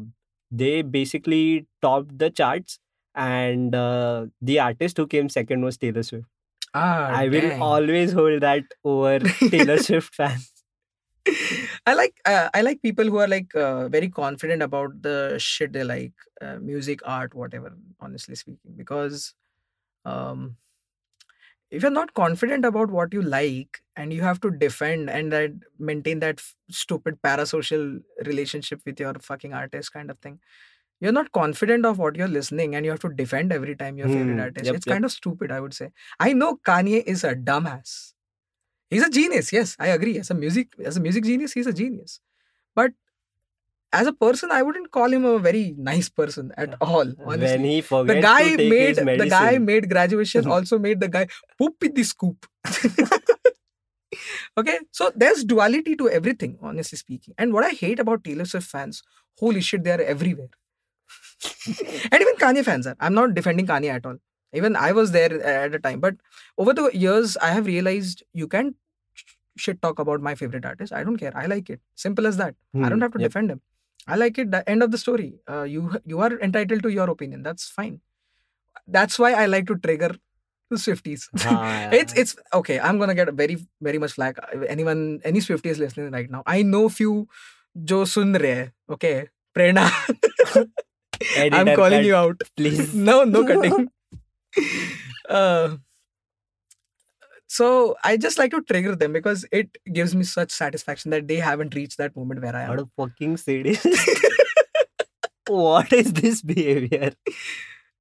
they 0.51 0.81
basically 0.81 1.67
topped 1.81 2.17
the 2.17 2.29
charts. 2.29 2.79
And 3.15 3.73
uh, 3.73 4.27
the 4.41 4.59
artist 4.59 4.97
who 4.97 5.07
came 5.07 5.27
second 5.29 5.63
was 5.63 5.77
Taylor 5.77 6.03
Swift. 6.03 6.27
ah 6.73 7.07
I 7.19 7.27
will 7.29 7.63
always 7.67 8.11
hold 8.13 8.41
that 8.41 8.65
over 8.83 9.19
Taylor 9.53 9.77
Swift 9.79 10.13
fans. 10.13 10.51
I 11.85 11.93
like 11.93 12.19
uh, 12.25 12.49
I 12.53 12.61
like 12.61 12.81
people 12.81 13.05
who 13.05 13.17
are 13.17 13.27
like 13.27 13.55
uh, 13.55 13.87
very 13.89 14.09
confident 14.09 14.61
about 14.61 15.01
the 15.01 15.37
shit 15.39 15.73
they 15.73 15.83
like, 15.83 16.13
uh, 16.41 16.57
music, 16.57 17.01
art, 17.05 17.33
whatever. 17.33 17.73
Honestly 17.99 18.35
speaking, 18.35 18.75
because 18.75 19.33
um, 20.05 20.55
if 21.71 21.81
you're 21.81 21.91
not 21.91 22.13
confident 22.13 22.65
about 22.65 22.89
what 22.91 23.13
you 23.13 23.21
like 23.21 23.79
and 23.95 24.13
you 24.13 24.21
have 24.21 24.39
to 24.41 24.51
defend 24.51 25.09
and 25.09 25.31
that 25.31 25.51
maintain 25.79 26.19
that 26.19 26.39
f- 26.39 26.55
stupid 26.69 27.21
parasocial 27.21 28.01
relationship 28.25 28.81
with 28.85 28.99
your 28.99 29.13
fucking 29.15 29.53
artist 29.53 29.91
kind 29.93 30.09
of 30.09 30.17
thing, 30.19 30.39
you're 30.99 31.11
not 31.11 31.31
confident 31.31 31.85
of 31.85 31.99
what 31.99 32.15
you're 32.15 32.27
listening 32.27 32.75
and 32.75 32.85
you 32.85 32.91
have 32.91 32.99
to 33.01 33.09
defend 33.09 33.53
every 33.53 33.75
time 33.75 33.97
your 33.97 34.09
favorite 34.09 34.33
Hmm, 34.35 34.39
artist. 34.39 34.65
yep, 34.65 34.75
it's 34.75 34.87
yep. 34.87 34.93
kind 34.95 35.05
of 35.05 35.11
stupid, 35.11 35.51
I 35.51 35.59
would 35.59 35.73
say. 35.73 35.91
I 36.19 36.33
know 36.33 36.57
Kanye 36.57 37.03
is 37.05 37.23
a 37.23 37.35
dumbass. 37.35 38.13
He's 38.89 39.03
a 39.05 39.09
genius. 39.09 39.51
Yes, 39.51 39.75
I 39.79 39.87
agree. 39.87 40.17
As 40.19 40.29
a 40.31 40.33
music 40.33 40.69
as 40.83 40.97
a 40.97 40.99
music 41.01 41.23
genius, 41.25 41.53
he's 41.53 41.67
a 41.67 41.73
genius. 41.73 42.19
But 42.75 42.93
as 43.93 44.07
a 44.07 44.13
person, 44.13 44.51
I 44.51 44.61
wouldn't 44.63 44.91
call 44.91 45.11
him 45.11 45.25
a 45.25 45.39
very 45.39 45.73
nice 45.77 46.09
person 46.09 46.51
at 46.57 46.75
all. 46.81 47.13
Honestly, 47.25 47.57
when 47.57 47.63
he 47.63 47.81
the 48.05 48.15
forgets 48.15 48.21
guy 48.21 48.43
to 48.43 48.57
take 48.57 48.69
made 48.69 48.89
his 48.89 49.01
medicine. 49.01 49.17
the 49.17 49.29
guy 49.29 49.57
made 49.57 49.89
graduation 49.89 50.47
also 50.57 50.77
made 50.79 50.99
the 50.99 51.07
guy 51.07 51.27
poop 51.57 51.75
with 51.81 51.95
the 51.95 52.03
scoop. 52.03 52.45
okay, 54.57 54.79
so 54.91 55.11
there's 55.15 55.43
duality 55.43 55.95
to 55.95 56.09
everything, 56.09 56.57
honestly 56.61 56.97
speaking. 56.97 57.33
And 57.37 57.53
what 57.53 57.63
I 57.63 57.69
hate 57.71 57.99
about 57.99 58.23
Taylor 58.23 58.45
Swift 58.45 58.67
fans, 58.67 59.03
holy 59.37 59.61
shit, 59.61 59.83
they 59.83 59.91
are 59.91 60.01
everywhere. 60.01 60.49
and 62.11 62.21
even 62.21 62.35
Kanye 62.35 62.63
fans 62.63 62.87
are. 62.87 62.95
I'm 62.99 63.13
not 63.13 63.33
defending 63.33 63.67
Kanye 63.67 63.89
at 63.93 64.05
all. 64.05 64.17
Even 64.53 64.75
I 64.75 64.91
was 64.91 65.11
there 65.11 65.41
at 65.43 65.75
a 65.75 65.79
time, 65.79 65.99
but 65.99 66.15
over 66.57 66.73
the 66.73 66.89
years, 66.93 67.37
I 67.37 67.49
have 67.49 67.65
realized 67.65 68.23
you 68.33 68.47
can 68.47 68.75
shit 69.57 69.81
talk 69.81 69.99
about 69.99 70.21
my 70.21 70.35
favorite 70.35 70.65
artist. 70.65 70.93
I 70.93 71.03
don't 71.03 71.17
care. 71.17 71.31
I 71.35 71.45
like 71.47 71.69
it. 71.69 71.81
Simple 71.95 72.27
as 72.27 72.37
that. 72.37 72.55
I 72.81 72.89
don't 72.89 72.99
Hmm, 72.99 73.01
have 73.01 73.13
to 73.13 73.19
yep. 73.19 73.29
defend 73.29 73.51
him. 73.51 73.61
I 74.06 74.16
like 74.16 74.38
it. 74.38 74.50
The 74.50 74.68
end 74.68 74.82
of 74.82 74.90
the 74.90 74.98
story. 74.98 75.28
Uh, 75.48 75.62
you 75.62 76.00
you 76.04 76.20
are 76.20 76.32
entitled 76.40 76.82
to 76.82 76.90
your 76.90 77.08
opinion. 77.10 77.42
That's 77.42 77.68
fine. 77.68 78.00
That's 78.88 79.18
why 79.18 79.32
I 79.32 79.46
like 79.46 79.66
to 79.68 79.76
trigger 79.76 80.10
the 80.70 80.76
Swifties. 80.84 81.28
Ah, 81.46 81.90
it's 82.00 82.12
it's 82.24 82.34
okay. 82.60 82.80
I'm 82.80 82.98
gonna 82.98 83.14
get 83.14 83.32
very 83.42 83.58
very 83.80 83.98
much 83.98 84.12
flack. 84.18 84.38
Anyone 84.76 85.20
any 85.24 85.40
Swifty 85.40 85.68
is 85.74 85.78
listening 85.78 86.10
right 86.18 86.30
now. 86.30 86.42
I 86.46 86.62
know 86.62 86.88
few 86.88 87.14
जो 87.92 88.04
सुन 88.14 88.36
रहे 88.36 88.54
हैं. 88.54 88.72
Okay, 88.96 89.14
Prerna. 89.56 89.84
I'm 90.56 91.52
Editor 91.52 91.76
calling 91.76 91.98
cut, 92.00 92.04
you 92.04 92.16
out. 92.16 92.42
please. 92.56 92.92
no, 92.94 93.22
no 93.24 93.44
cutting. 93.46 93.88
uh, 95.28 95.76
so 97.47 97.95
I 98.03 98.17
just 98.17 98.37
like 98.37 98.51
to 98.51 98.61
trigger 98.61 98.95
them 98.95 99.13
because 99.13 99.45
it 99.51 99.77
gives 99.91 100.13
me 100.15 100.23
such 100.23 100.51
satisfaction 100.51 101.11
that 101.11 101.27
they 101.27 101.37
haven't 101.37 101.75
reached 101.75 101.97
that 101.97 102.15
moment 102.15 102.41
where 102.41 102.55
I 102.55 102.63
am. 102.63 102.71
Are 102.71 102.77
you 102.79 102.89
fucking 102.97 103.37
serious? 103.37 103.85
what 105.47 105.93
is 105.93 106.13
this 106.13 106.41
behavior? 106.41 107.13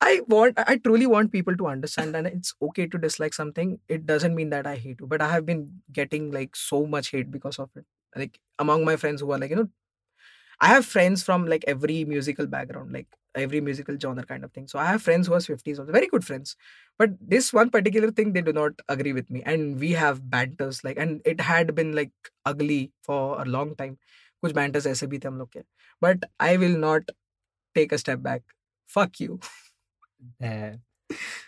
I 0.00 0.20
want 0.28 0.58
I 0.58 0.76
truly 0.76 1.06
want 1.06 1.32
people 1.32 1.56
to 1.56 1.68
understand 1.68 2.14
and 2.16 2.26
it's 2.26 2.54
okay 2.60 2.86
to 2.86 2.98
dislike 2.98 3.34
something. 3.34 3.78
It 3.88 4.04
doesn't 4.04 4.34
mean 4.34 4.50
that 4.50 4.66
I 4.66 4.76
hate 4.76 5.00
you. 5.00 5.06
But 5.06 5.22
I 5.22 5.30
have 5.30 5.46
been 5.46 5.80
getting 5.92 6.32
like 6.32 6.54
so 6.56 6.86
much 6.86 7.10
hate 7.10 7.30
because 7.30 7.58
of 7.58 7.70
it. 7.76 7.84
Like 8.14 8.38
among 8.58 8.84
my 8.84 8.96
friends 8.96 9.20
who 9.20 9.30
are 9.32 9.38
like, 9.38 9.50
you 9.50 9.56
know, 9.56 9.68
I 10.59 10.67
have 10.67 10.85
friends 10.85 11.23
from 11.23 11.45
like 11.47 11.63
every 11.67 12.05
musical 12.05 12.47
background, 12.47 12.91
like 12.91 13.07
every 13.35 13.61
musical 13.61 13.97
genre 13.99 14.23
kind 14.23 14.43
of 14.43 14.51
thing. 14.51 14.67
So 14.67 14.79
I 14.79 14.85
have 14.85 15.01
friends 15.01 15.27
who 15.27 15.33
are 15.33 15.39
Swifties, 15.39 15.79
also 15.79 15.91
very 15.91 16.07
good 16.07 16.23
friends. 16.25 16.55
But 16.99 17.11
this 17.19 17.51
one 17.53 17.69
particular 17.69 18.11
thing, 18.11 18.33
they 18.33 18.41
do 18.41 18.53
not 18.53 18.73
agree 18.89 19.13
with 19.13 19.29
me. 19.29 19.41
And 19.45 19.79
we 19.79 19.91
have 19.93 20.29
banters, 20.29 20.83
like, 20.83 20.97
and 20.97 21.21
it 21.25 21.41
had 21.41 21.75
been 21.75 21.93
like 21.95 22.11
ugly 22.45 22.91
for 23.03 23.41
a 23.41 23.45
long 23.45 23.75
time. 23.75 23.97
कुछ 24.43 24.53
banters 24.53 24.85
ऐसे 24.87 25.07
भी 25.07 25.17
थे 25.23 25.27
हम 25.27 25.37
लोग 25.37 25.49
के. 25.55 25.61
But 26.01 26.23
I 26.39 26.57
will 26.57 26.77
not 26.77 27.09
take 27.75 27.91
a 27.93 27.97
step 27.97 28.21
back. 28.23 28.43
Fuck 28.87 29.19
you. 29.19 29.39
Yeah. 30.39 30.75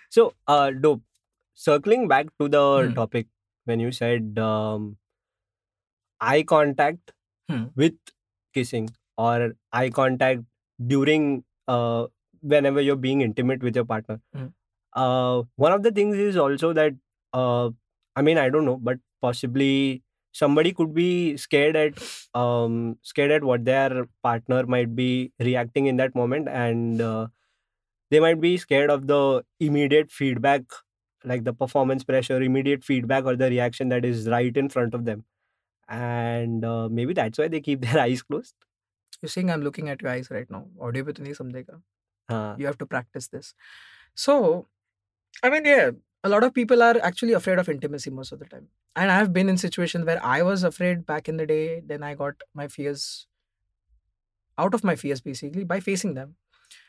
So, 0.10 0.34
uh, 0.48 0.72
dope. 0.72 1.04
Circling 1.56 2.08
back 2.08 2.28
to 2.40 2.50
the 2.50 2.90
Hmm. 2.90 2.94
topic 2.94 3.28
when 3.66 3.80
you 3.80 3.92
said 3.92 4.38
um, 4.40 4.98
eye 6.20 6.44
contact 6.44 7.12
Hmm. 7.50 7.66
with 7.75 7.96
kissing 8.54 8.90
or 9.19 9.55
eye 9.73 9.91
contact 9.91 10.43
during 10.87 11.45
uh, 11.69 12.07
whenever 12.43 12.81
you're 12.81 12.97
being 12.97 13.23
intimate 13.23 13.63
with 13.63 13.77
your 13.77 13.87
partner. 13.87 14.21
Hmm. 14.35 14.47
Uh, 14.95 15.43
one 15.57 15.73
of 15.73 15.83
the 15.83 15.93
things 15.93 16.17
is 16.17 16.37
also 16.37 16.73
that 16.73 16.95
uh, 17.33 17.71
I 18.17 18.23
mean 18.23 18.39
I 18.39 18.49
don't 18.51 18.65
know, 18.65 18.77
but 18.77 18.99
possibly 19.21 20.03
somebody 20.33 20.73
could 20.73 20.95
be 20.95 21.37
scared 21.37 21.77
at 21.77 21.95
um 22.35 22.99
scared 23.03 23.31
at 23.33 23.45
what 23.45 23.65
their 23.65 24.07
partner 24.23 24.67
might 24.67 24.95
be 24.97 25.33
reacting 25.41 25.87
in 25.87 25.97
that 25.97 26.15
moment 26.15 26.49
and 26.49 27.01
uh, 27.01 27.27
they 28.11 28.21
might 28.21 28.41
be 28.41 28.57
scared 28.57 28.91
of 28.91 29.07
the 29.07 29.45
immediate 29.61 30.11
feedback 30.11 30.63
like 31.25 31.45
the 31.45 31.53
performance 31.53 32.05
pressure 32.05 32.41
immediate 32.43 32.85
feedback 32.85 33.25
or 33.25 33.37
the 33.37 33.51
reaction 33.51 33.89
that 33.89 34.05
is 34.05 34.29
right 34.29 34.57
in 34.57 34.69
front 34.69 34.95
of 34.95 35.05
them 35.05 35.25
and 35.89 36.65
uh, 36.65 36.89
maybe 36.91 37.15
that's 37.15 37.39
why 37.39 37.49
they 37.49 37.61
keep 37.61 37.81
their 37.87 38.01
eyes 38.01 38.23
closed 38.23 38.55
you're 39.23 39.29
saying 39.29 39.50
I'm 39.50 39.62
looking 39.62 39.88
at 39.88 40.03
your 40.03 40.11
eyes 40.11 40.31
right 40.31 40.50
now. 40.50 40.67
Audio 40.81 41.05
pe 41.05 41.12
to 41.12 41.23
nahi 41.23 41.37
samjhega. 41.38 41.81
Huh. 42.31 42.55
You 42.59 42.67
have 42.67 42.79
to 42.79 42.87
practice 42.87 43.29
this. 43.29 43.55
So, 44.15 44.67
I 45.43 45.50
mean, 45.50 45.65
yeah, 45.65 45.91
a 46.25 46.29
lot 46.29 46.45
of 46.45 46.55
people 46.55 46.83
are 46.83 46.97
actually 47.03 47.33
afraid 47.33 47.59
of 47.59 47.69
intimacy 47.69 48.11
most 48.11 48.33
of 48.33 48.38
the 48.38 48.45
time. 48.45 48.69
And 48.97 49.11
I've 49.11 49.33
been 49.33 49.49
in 49.49 49.57
situations 49.57 50.05
where 50.05 50.25
I 50.25 50.43
was 50.43 50.65
afraid 50.65 51.07
back 51.07 51.29
in 51.29 51.37
the 51.37 51.47
day. 51.47 51.83
Then 51.85 52.03
I 52.03 52.15
got 52.15 52.35
my 52.55 52.69
fears 52.69 53.27
out 54.59 54.75
of 54.75 54.83
my 54.83 54.97
fears 54.97 55.21
basically 55.21 55.65
by 55.65 55.81
facing 55.81 56.15
them. 56.15 56.35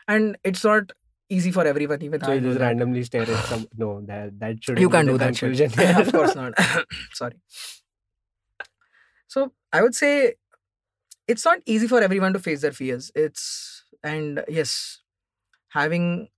And 0.08 0.38
it's 0.44 0.64
not 0.64 0.92
easy 1.30 1.52
for 1.52 1.66
everyone, 1.66 2.02
even 2.02 2.22
so. 2.22 2.32
You 2.34 2.42
just 2.42 2.60
randomly 2.60 3.04
stare 3.04 3.30
at 3.30 3.46
some. 3.46 3.68
No, 3.78 4.02
that 4.02 4.40
that 4.40 4.64
should. 4.64 4.80
You 4.80 4.90
can't 4.90 5.08
do 5.08 5.18
that. 5.18 5.36
Shit. 5.36 5.78
yeah, 5.78 6.00
of 6.00 6.12
course 6.12 6.36
not. 6.36 6.54
Sorry. 7.14 7.36
So 9.28 9.54
I 9.72 9.84
would 9.84 9.94
say 9.94 10.34
it's 11.30 11.46
not 11.46 11.60
easy 11.66 11.88
for 11.88 12.02
everyone 12.02 12.34
to 12.34 12.40
face 12.40 12.62
their 12.62 12.74
fears. 12.74 13.12
It's 13.16 13.86
and 14.04 14.44
yes, 14.50 15.02
having 15.70 16.30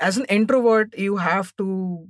as 0.00 0.18
an 0.18 0.26
introvert, 0.26 0.96
you 0.98 1.18
have 1.18 1.56
to 1.58 2.08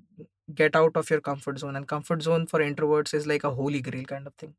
get 0.54 0.76
out 0.76 0.97
of 0.97 1.11
your 1.11 1.21
comfort 1.21 1.59
zone. 1.61 1.76
And 1.76 1.88
comfort 1.88 2.23
zone 2.23 2.47
for 2.47 2.61
introverts 2.61 3.14
is 3.14 3.26
like 3.26 3.45
a 3.45 3.50
holy 3.54 3.83
grail 3.83 4.04
kind 4.04 4.26
of 4.26 4.35
thing. 4.37 4.54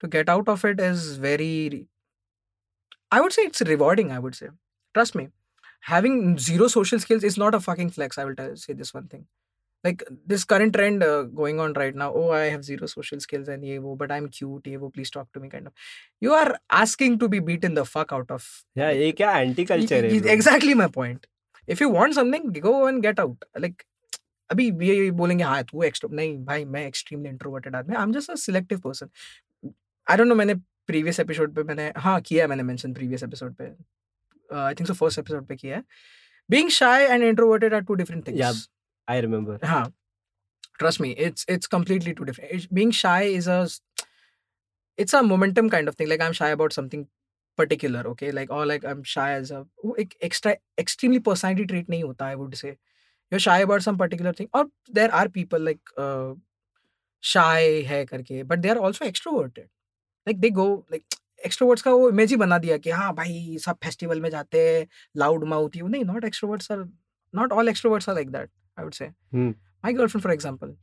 To 0.00 0.08
get 0.08 0.30
out 0.30 0.48
of 0.48 0.64
it 0.64 0.80
is 0.80 1.16
very 1.18 1.88
I 3.10 3.20
would 3.20 3.32
say 3.32 3.42
it's 3.42 3.60
rewarding, 3.62 4.12
I 4.12 4.18
would 4.18 4.34
say. 4.34 4.48
Trust 4.94 5.14
me. 5.14 5.28
Having 5.82 6.38
zero 6.38 6.68
social 6.68 6.98
skills 6.98 7.22
is 7.24 7.36
not 7.38 7.54
a 7.54 7.60
fucking 7.60 7.90
flex. 7.90 8.18
I 8.18 8.24
will 8.24 8.34
tell, 8.34 8.56
say 8.56 8.72
this 8.72 8.92
one 8.94 9.08
thing 9.08 9.26
Like 9.85 10.01
this 10.27 10.43
current 10.45 10.73
trend 10.75 11.03
uh, 11.03 11.23
going 11.37 11.59
on 11.59 11.71
right 11.73 11.95
now. 11.95 12.07
Oh, 12.13 12.25
I 12.31 12.41
have 12.55 12.63
zero 12.65 12.87
social 12.89 13.19
skills 13.19 13.47
and 13.53 13.63
ye 13.65 13.77
wo, 13.85 13.93
but 14.01 14.11
I'm 14.11 14.27
cute. 14.29 14.67
Ye 14.71 14.77
wo, 14.77 14.89
please 14.97 15.11
talk 15.15 15.29
to 15.33 15.39
me. 15.39 15.49
Kind 15.53 15.69
of. 15.69 15.73
You 16.21 16.33
are 16.39 16.49
asking 16.81 17.15
to 17.23 17.29
be 17.35 17.39
beaten 17.47 17.73
the 17.79 17.85
fuck 17.93 18.13
out 18.17 18.33
of. 18.35 18.49
yeah 18.81 18.91
ये 18.99 19.11
क्या 19.21 19.31
anti 19.37 19.61
Y- 19.63 19.67
culture 19.69 20.05
y- 20.05 20.11
है 20.13 20.19
bro? 20.21 20.31
exactly 20.35 20.75
my 20.81 20.87
point. 20.97 21.25
If 21.67 21.81
you 21.85 21.89
want 21.95 22.17
something, 22.19 22.45
go 22.67 22.73
and 22.91 23.03
get 23.07 23.23
out. 23.25 23.47
Like 23.65 23.85
अभी 24.49 24.69
ये 24.87 24.95
ये 24.95 25.11
बोलेंगे 25.23 25.43
हाँ 25.43 25.63
तू 25.71 25.83
एक्स्ट्रो 25.83 26.09
नहीं 26.13 26.37
भाई 26.45 26.63
मैं 26.75 26.85
एक्सट्रीमली 26.87 27.29
इंट्रोवर्टेड 27.29 27.75
आदमी 27.75 27.95
I 27.95 28.03
am 28.03 28.13
just 28.13 28.29
a 28.31 28.35
selective 28.45 28.79
person 28.85 29.09
I 30.07 30.17
don't 30.17 30.27
know 30.27 30.35
मैंने 30.35 30.53
प्रीवियस 30.87 31.19
एपिसोड 31.19 31.53
पे 31.55 31.63
मैंने 31.69 31.91
हाँ 32.05 32.19
किया 32.25 32.43
है 32.43 32.47
मैंने 32.49 32.63
मेंशन 32.71 32.93
प्रीवियस 32.93 33.23
एपिसोड 33.23 33.53
पे 33.61 33.65
I 34.65 34.73
think 34.79 34.87
so 34.87 34.93
first 34.93 35.19
episode 35.19 35.45
पे 35.47 35.55
किया 35.55 35.75
है 35.77 35.83
being 36.49 36.69
shy 36.79 37.05
and 37.13 37.23
introverted 37.23 37.73
are 37.73 37.81
to 37.81 37.93
different 38.03 38.29
Yeah. 38.41 38.51
I 39.08 39.18
remember 39.18 39.58
हाँ 39.64 39.92
trust 40.80 41.00
me 41.00 41.10
it's 41.26 41.44
it's 41.48 41.66
completely 41.66 42.14
two 42.14 42.24
different 42.24 42.50
it's, 42.52 42.66
being 42.66 42.90
shy 42.90 43.22
is 43.22 43.46
a 43.48 43.68
it's 44.98 45.14
a 45.14 45.22
momentum 45.22 45.70
kind 45.70 45.88
of 45.88 45.96
thing 45.96 46.08
like 46.08 46.22
i'm 46.22 46.32
shy 46.32 46.48
about 46.56 46.72
something 46.72 47.06
particular 47.58 48.02
okay 48.08 48.30
like 48.32 48.50
or 48.50 48.64
like 48.66 48.84
i'm 48.84 49.02
shy 49.02 49.30
as 49.32 49.50
a 49.50 49.60
वो 49.84 49.94
एक 50.00 50.14
extra 50.28 50.54
extremely 50.84 51.20
personality 51.28 51.66
trait 51.72 51.90
नहीं 51.90 52.02
होता 52.02 52.36
would 52.38 52.56
say 52.62 52.76
you're 53.32 53.44
shy 53.46 53.58
about 53.68 53.82
some 53.82 53.98
particular 54.02 54.32
thing 54.32 54.48
or 54.54 54.64
there 54.98 55.14
are 55.14 55.28
people 55.28 55.68
like 55.70 55.94
uh, 55.98 56.34
shy 57.24 57.80
है 57.86 58.04
करके 58.06 58.42
but 58.50 58.58
they 58.58 58.68
are 58.68 58.76
also 58.86 59.04
extroverted 59.04 59.64
like 60.26 60.40
they 60.40 60.50
go 60.58 60.66
like 60.90 61.04
extroverts 61.46 61.82
का 61.82 61.90
वो 61.92 62.08
image 62.10 62.30
ही 62.30 62.36
बना 62.36 62.58
दिया 62.58 62.76
कि 62.78 62.90
हाँ 62.90 63.12
भाई 63.14 63.56
सब 63.60 63.78
फेस्टिवल 63.84 64.20
में 64.20 64.28
जाते 64.30 64.60
हैं 64.68 64.86
लाउड 65.16 65.44
माउथ 65.48 65.76
यू 65.76 65.88
नहीं 65.88 66.04
not 66.04 66.24
extroverts 66.24 66.70
are 66.72 66.84
not 67.34 67.52
all 67.52 67.68
extroverts 67.68 68.08
are 68.08 68.14
like 68.14 68.30
that 68.30 68.50
I 68.78 68.84
would 68.84 68.92
say 68.92 69.08
my 69.34 69.92
girlfriend 69.92 70.22
for 70.22 70.32
example 70.32 70.76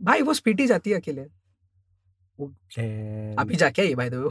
भाई 0.00 0.22
वो 0.22 0.34
स्पीटी 0.34 0.66
जाती 0.66 0.90
है 0.90 1.00
अकेले। 1.00 1.22
आप 1.22 2.50
ही 2.78 3.34
अभी 3.38 3.56
जाके 3.56 3.82
आई 3.82 3.94
भाई 3.94 4.10
दो 4.10 4.30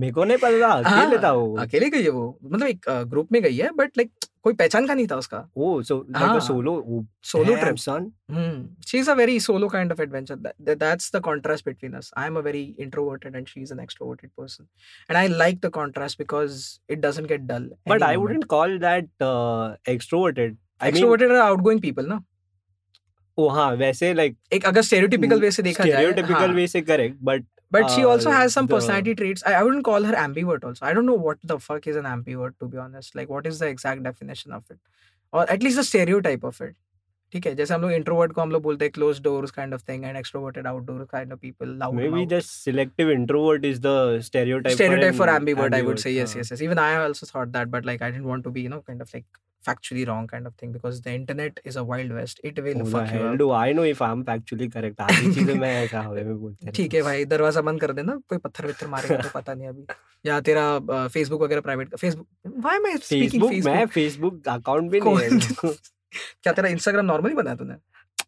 मेरे 0.00 0.12
को 0.12 0.24
नहीं 0.24 0.38
पता 0.38 0.60
था 0.60 0.72
अकेले 0.80 1.18
था 1.18 1.32
वो। 1.32 1.56
अकेले 1.56 1.90
गई 1.90 2.02
है 2.02 2.10
वो। 2.10 2.38
मतलब 2.44 2.66
एक 2.66 2.84
ग्रुप 3.08 3.32
में 3.32 3.42
गई 3.42 3.56
है 3.56 3.70
बट 3.70 3.98
लाइक 3.98 4.12
कोई 4.44 4.54
पहचान 4.54 4.86
का 4.86 4.94
नहीं 4.94 5.06
था 5.06 5.16
उसका। 5.16 5.38
ओ 5.56 5.82
so 5.82 5.96
like 6.10 6.30
a 6.30 6.38
solo 6.46 7.04
solo 7.30 7.56
trip 7.56 7.76
son 7.78 8.10
she 8.88 8.98
is 8.98 9.10
a 9.10 9.14
very 9.14 9.38
solo 9.40 9.68
kind 9.68 9.92
of 9.92 10.02
adventure 10.02 10.36
that's 10.74 11.10
the 11.16 11.20
contrast 11.24 11.64
between 11.66 11.92
us 11.96 12.10
I 12.18 12.26
am 12.26 12.36
a 12.36 12.40
very 12.42 12.62
introverted 12.80 13.36
and 13.36 13.46
she 13.46 13.60
is 13.60 13.72
an 13.72 13.80
extroverted 13.80 14.30
person 14.38 14.64
and 15.10 15.16
I 15.16 15.28
like 15.28 15.60
the 15.60 15.70
contrast 15.74 16.18
because 16.18 16.64
it 16.90 17.00
doesn't 17.00 17.28
get 17.28 17.40
dull 17.52 17.70
but 17.88 18.02
I 18.02 18.16
wouldn't 18.16 18.44
call 18.54 18.78
that 18.78 19.08
extroverted 19.88 20.56
extroverted 20.82 21.32
are 21.32 21.40
outgoing 21.40 21.80
people 21.82 22.06
ना 22.06 22.22
ओ 23.38 23.48
हाँ 23.48 23.70
वैसे 23.76 24.12
like 24.14 24.36
एक 24.52 24.64
अगर 24.66 24.82
stereotypical 24.82 25.40
way 25.40 25.50
से 25.50 25.62
देखा 25.62 25.84
जाए 25.84 25.92
stereotypical 25.92 26.54
way 26.54 26.66
से 26.68 26.80
correct 26.82 27.16
but 27.22 27.44
but 27.71 27.81
But 27.83 27.91
she 27.91 28.05
also 28.05 28.29
uh, 28.29 28.33
has 28.33 28.53
some 28.53 28.67
the- 28.67 28.75
personality 28.75 29.15
traits. 29.15 29.43
I, 29.45 29.53
I 29.53 29.63
wouldn't 29.63 29.83
call 29.83 30.03
her 30.03 30.13
ambivert 30.13 30.63
also. 30.63 30.85
I 30.85 30.93
don't 30.93 31.05
know 31.05 31.19
what 31.27 31.37
the 31.43 31.59
fuck 31.59 31.87
is 31.87 31.95
an 31.95 32.05
ambivert 32.05 32.57
to 32.59 32.67
be 32.67 32.77
honest. 32.77 33.15
Like 33.15 33.29
what 33.29 33.47
is 33.47 33.59
the 33.59 33.67
exact 33.67 34.03
definition 34.03 34.51
of 34.51 34.63
it? 34.69 34.79
Or 35.31 35.49
at 35.49 35.63
least 35.63 35.75
the 35.77 35.83
stereotype 35.83 36.43
of 36.43 36.61
it. 36.61 36.75
ठीक 37.31 37.45
है 37.45 37.53
जैसे 37.55 37.73
हम 37.73 37.81
लोग 37.81 37.91
introvert 37.91 38.31
को 38.31 38.41
हम 38.41 38.51
लोग 38.51 38.61
बोलते 38.63 38.85
हैं 38.85 38.91
close 38.91 39.21
doors 39.23 39.51
kind 39.51 39.73
of 39.73 39.81
thing 39.89 40.03
and 40.05 40.17
extroverted 40.17 40.67
outdoor 40.67 41.03
kind 41.11 41.33
of 41.33 41.39
people 41.39 41.69
loud 41.79 41.95
maybe 41.99 42.21
just 42.33 42.53
selective 42.67 43.11
introvert 43.15 43.65
is 43.69 43.81
the 43.85 43.95
stereotype 44.27 44.77
stereotype 44.77 45.17
for, 45.21 45.27
an 45.29 45.41
ambivert, 45.41 45.75
I 45.79 45.81
would 45.87 46.01
say 46.03 46.13
yes, 46.17 46.35
हाँ. 46.35 46.43
yes, 46.43 46.51
yes. 46.53 46.63
Even 46.67 46.81
I 46.83 46.91
also 46.99 47.29
thought 47.31 47.51
that, 47.57 47.71
but 47.73 47.89
like 47.89 48.05
I 48.07 48.11
didn't 48.11 48.29
want 48.33 48.47
to 48.49 48.53
be, 48.57 48.65
you 48.67 48.71
know, 48.75 48.81
kind 48.91 49.05
of 49.07 49.11
like 49.17 49.25
factually 49.68 50.04
wrong 50.08 50.26
kind 50.26 50.46
of 50.48 50.54
thing 50.60 50.70
because 50.72 51.00
the 51.06 51.12
internet 51.14 51.58
is 51.70 51.76
a 51.76 51.84
wild 51.84 52.12
west. 52.18 52.40
It 52.50 52.58
will 52.66 52.82
oh, 52.82 52.86
fuck 52.92 53.12
you 53.12 53.36
do 53.42 53.48
I 53.52 53.72
know 53.78 53.84
if 53.88 54.00
I'm 54.06 54.24
factually 54.30 54.68
correct 54.76 55.00
आधी 55.00 55.32
चीज़ें 55.34 55.54
मैं 55.54 55.72
ऐसा 55.84 56.00
हवा 56.00 56.14
में 56.14 56.38
बोलते 56.40 56.66
रहता 56.66 56.76
ठीक 56.76 56.94
है 56.94 57.02
भाई 57.02 57.24
दरवाज़ा 57.34 57.60
बंद 57.68 57.80
कर 57.80 57.92
देना 57.92 58.16
कोई 58.28 58.38
पत्थर 58.46 58.66
वित्थर 58.66 58.86
मारेगा 58.96 59.16
तो 59.22 59.28
पता 59.34 59.54
नहीं 59.54 59.68
अभी 59.68 59.86
या 60.26 60.40
तेरा 60.48 60.64
फेसबुक 61.08 61.42
वगैरह 61.42 61.60
private 61.60 61.96
Facebook 61.96 62.26
why 62.46 62.76
am 62.76 62.86
I 62.86 62.92
हूँ। 62.92 63.00
स्पीकिंग 63.00 63.42
Facebook 63.42 63.64
मैं 63.66 63.86
फेसबुक 63.86 64.34
Facebook 64.34 64.52
अकाउंट 64.54 64.90
भी 64.90 65.00
नहीं 65.00 65.18
है। 65.18 65.74
क्या 66.42 66.52
तेरा 66.52 66.68
इंस्टाग्राम 66.68 67.06
नॉर्मली 67.06 67.34
बनाया 67.34 67.56
तूने 67.56 67.74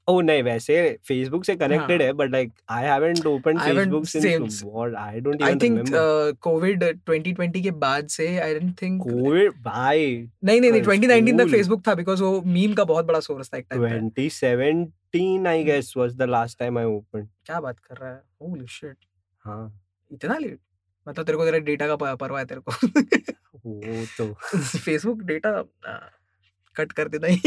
ओ 0.09 0.21
नहीं 0.21 0.43
वैसे 0.43 0.99
Facebook 1.11 1.47
से 1.47 1.57
कनेक्टेड 1.57 2.01
हाँ। 2.01 2.07
है 2.07 2.13
but 2.13 2.31
like 2.31 2.53
I 2.69 2.85
haven't 2.85 3.27
open 3.27 3.59
I 3.59 3.61
haven't 3.61 3.79
Facebook 3.79 4.09
same- 4.09 4.27
since 4.27 4.65
what? 4.65 4.95
I 4.95 5.21
don't 5.27 5.43
I 5.43 5.51
even 5.51 5.63
think 5.63 5.79
remember. 5.79 6.39
Covid 6.39 6.85
2020 7.11 7.63
के 7.63 7.71
बाद 7.71 8.07
से 8.07 8.39
आई 8.39 8.55
डोंट 8.55 8.83
थिंक 8.83 9.03
कोविड 9.03 9.53
भाई 9.53 10.31
नहीं 10.45 10.61
नहीं 10.61 10.71
नहीं 10.71 10.83
uh, 10.83 10.89
2019 10.89 11.39
तक. 11.39 11.47
फेसबुक 11.47 11.83
था 11.89 11.95
बिकॉज़ 11.95 12.23
वो 12.23 12.43
मीम 12.43 12.75
का 12.75 12.85
बहुत 12.85 13.05
बड़ा 13.05 13.21
सोर्स 13.21 13.49
था 13.49 13.59
एक 13.59 13.67
टाइम 13.71 14.11
पे। 14.11 14.31
2017 14.31 15.47
I 15.47 15.69
guess 15.69 15.87
was 15.97 16.19
the 16.21 16.27
last 16.35 16.59
time 16.63 16.77
I 16.79 16.85
opened. 16.85 17.27
क्या 17.47 17.61
बात 17.61 17.79
कर 17.79 17.97
रहा 17.97 18.11
है? 18.11 18.23
होली 18.43 18.67
शिट 18.67 18.97
हाँ। 19.39 19.83
इतना 20.13 20.39
लेट 20.39 20.59
मतलब 21.09 21.25
तेरे 21.25 21.39
को 21.39 21.45
तेरा 21.45 21.59
डेटा 21.59 21.97
का 21.97 22.15
परवाह 22.15 22.41
है 22.41 22.47
तेरे 22.47 22.61
को। 22.61 22.73
वो 23.67 24.05
तो। 24.19 24.35
फेसबुक 24.79 25.23
डेटा 25.23 25.65
कट 26.77 26.93
कर 26.93 27.09
देना 27.09 27.27
ही। 27.27 27.41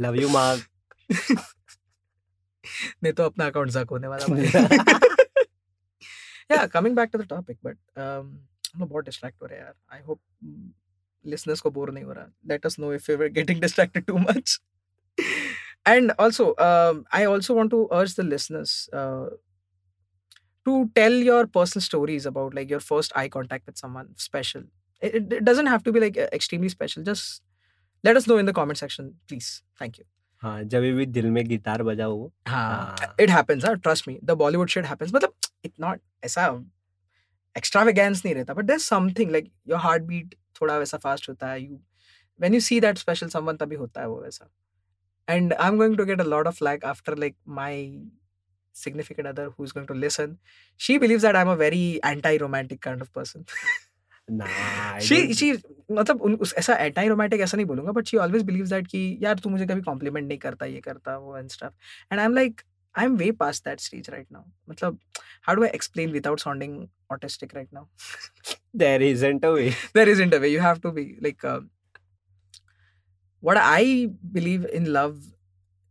लव 0.00 0.14
यू 0.14 0.28
मार्क 0.28 0.60
नहीं 3.03 3.13
तो 3.13 3.23
अपना 3.23 3.45
अकाउंट 3.47 3.69
जक 3.71 3.87
होने 3.91 4.07
वाला 4.07 4.25
भाई 4.35 4.45
या 6.51 6.65
coming 6.73 6.95
back 6.95 7.09
to 7.13 7.17
the 7.17 7.27
topic 7.29 7.57
but 7.63 7.77
हम 7.99 8.79
लोग 8.79 8.89
बहुत 8.89 9.05
डिस्ट्रैक्ट 9.05 9.41
हो 9.41 9.47
रहे 9.47 9.59
हैं 9.59 9.65
यार 9.65 9.75
आई 9.93 10.01
होप 10.07 10.19
listeners 11.25 11.61
को 11.61 11.69
बोर 11.71 11.91
नहीं 11.93 12.03
हो 12.03 12.13
रहा 12.13 12.27
late 12.49 12.65
us 12.67 12.75
know 12.81 12.89
if 12.97 13.07
we 13.11 13.15
were 13.21 13.29
getting 13.37 13.59
distracted 13.63 14.05
too 14.09 14.19
much 14.25 14.53
and 15.93 16.13
also 16.25 16.47
um, 16.67 17.03
i 17.19 17.25
also 17.31 17.55
want 17.59 17.71
to 17.75 17.81
urge 17.99 18.15
the 18.19 18.25
listeners 18.29 18.73
uh, 19.01 19.27
to 20.65 20.89
tell 20.95 21.11
your 21.11 21.47
personal 21.47 21.81
stories 21.81 22.25
about 22.25 22.53
like 22.53 22.69
your 22.69 22.79
first 22.79 23.11
eye 23.15 23.27
contact 23.29 23.65
with 23.65 23.77
someone 23.77 24.09
special 24.17 24.63
it, 25.01 25.15
it, 25.15 25.33
it 25.33 25.45
doesn't 25.45 25.67
have 25.67 25.83
to 25.83 25.91
be 25.91 25.99
like 25.99 26.17
uh, 26.17 26.27
extremely 26.33 26.69
special 26.69 27.03
just 27.03 27.41
let 28.03 28.17
us 28.17 28.27
know 28.27 28.37
in 28.37 28.45
the 28.45 28.53
comment 28.53 28.77
section 28.77 29.15
please 29.27 29.63
thank 29.77 29.97
you 29.97 30.05
हाँ 30.44 30.62
जब 30.62 30.80
भी 30.80 31.06
दिल 31.06 31.30
में 31.30 31.48
guitar 31.48 31.82
बजाओ 31.82 32.30
हाँ 32.48 32.96
it 33.20 33.30
happens 33.30 33.64
हाँ 33.64 33.76
trust 33.76 34.08
me 34.08 34.18
the 34.24 34.30
Bollywood 34.30 34.68
shit 34.68 34.86
happens 34.86 35.14
मतलब 35.14 35.34
it 35.64 35.72
not 35.80 36.00
ऐसा 36.24 36.64
एक्स्ट्रावेगेंस 37.56 38.24
नहीं 38.24 38.34
रहता 38.34 38.54
but 38.54 38.64
there 38.64 38.78
something 38.78 39.30
like 39.30 39.52
your 39.68 39.78
heartbeat 40.02 40.34
थोड़ा 40.60 40.78
वैसा 40.78 40.98
फास्ट 40.98 41.28
होता 41.28 41.50
है 41.50 41.62
you 41.62 41.80
when 42.40 42.54
you 42.54 42.60
see 42.60 42.80
that 42.80 42.98
special 42.98 43.28
someone 43.28 43.56
तभी 43.56 43.76
होता 43.76 44.00
है 44.00 44.08
वो 44.08 44.20
वैसा। 44.22 44.50
And 45.28 45.52
I 45.52 45.68
am 45.68 45.76
going 45.76 45.96
to 45.96 46.04
get 46.04 46.20
a 46.20 46.24
lot 46.24 46.46
of 46.46 46.64
like 46.64 46.84
after 46.84 47.16
like 47.18 47.36
my 47.48 48.10
who 48.76 49.64
is 49.64 49.72
going 49.72 49.86
to 49.86 49.94
listen 49.94 50.36
she 50.78 50.98
she 50.98 51.22
that 51.22 51.36
I 51.36 51.42
am 51.42 51.50
a 51.50 51.54
very 51.54 52.00
anti 52.06 52.36
romantic 52.36 52.82
kind 52.82 53.02
of 53.02 53.10
person 53.14 53.44
she 55.00 55.34
she 55.34 55.52
मतलब 55.90 56.22
उन 56.22 56.34
उस 56.34 56.54
ऐसा 56.58 56.74
anti 56.74 57.08
romantic 57.08 57.40
ऐसा 57.40 57.56
नहीं 57.56 57.66
बोलूँगा 57.66 57.92
but 57.92 58.06
she 58.06 58.16
always 58.16 58.42
believes 58.42 58.70
that 58.70 58.86
कि 58.86 59.18
यार 59.22 59.38
तू 59.38 59.50
मुझे 59.50 59.66
कभी 59.66 59.80
कॉम्प्लीमेंट 59.80 60.26
नहीं 60.28 60.38
करता 60.38 60.66
ये 60.66 60.80
करता 60.80 61.16
वो 61.18 61.36
and 61.36 61.50
stuff 61.50 61.72
and 62.12 62.20
I 62.20 62.24
am 62.26 62.34
like 62.34 62.60
I 62.98 63.04
am 63.04 63.16
way 63.16 63.30
past 63.42 63.64
that 63.64 63.80
stage 63.80 64.10
right 64.10 64.26
now 64.32 64.42
मतलब 64.70 64.98
how 65.46 65.56
do 65.56 65.62
I 65.62 65.68
explain 65.74 66.12
without 66.12 66.40
sounding 66.40 66.82
autistic 67.12 67.54
right 67.54 67.68
now 67.74 67.86
isn't 69.08 69.44
a 69.44 69.52
way 69.54 69.68
there 69.96 70.08
isn't 70.14 70.34
a 70.34 70.38
way 70.44 70.48
you 70.52 70.60
have 70.60 70.80
to 70.84 70.90
be 70.94 71.04
like 71.26 71.44
uh, 71.50 71.60
what 73.42 73.60
i 73.60 74.08
believe 74.38 74.64
in 74.78 74.88
love 74.96 75.20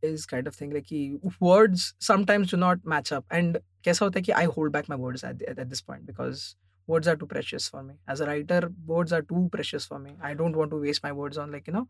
is 0.03 0.25
kind 0.25 0.49
of 0.51 0.55
thing 0.55 0.73
like 0.77 0.89
कि 0.89 1.01
words 1.41 1.85
sometimes 2.07 2.55
do 2.55 2.59
not 2.65 2.91
match 2.95 3.13
up 3.19 3.37
and 3.39 3.61
कैसा 3.85 4.05
होता 4.05 4.19
है 4.19 4.23
कि 4.23 4.33
i 4.41 4.43
hold 4.57 4.73
back 4.75 4.89
my 4.93 4.99
words 5.05 5.23
at, 5.29 5.41
at, 5.51 5.59
at 5.59 5.69
this 5.69 5.81
point 5.81 6.05
because 6.11 6.43
words 6.86 7.06
are 7.06 7.16
too 7.16 7.26
precious 7.26 7.68
for 7.68 7.82
me 7.82 7.94
as 8.08 8.20
a 8.20 8.26
writer 8.26 8.72
words 8.86 9.12
are 9.12 9.22
too 9.22 9.48
precious 9.52 9.84
for 9.86 9.98
me 9.98 10.16
i 10.22 10.32
don't 10.34 10.56
want 10.56 10.70
to 10.70 10.76
waste 10.76 11.02
my 11.02 11.12
words 11.12 11.36
on 11.38 11.52
like 11.52 11.66
you 11.66 11.72
know 11.72 11.88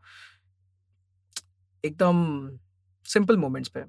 एकदम 1.85 2.59
simple 3.05 3.37
moments 3.37 3.71
पे 3.75 3.85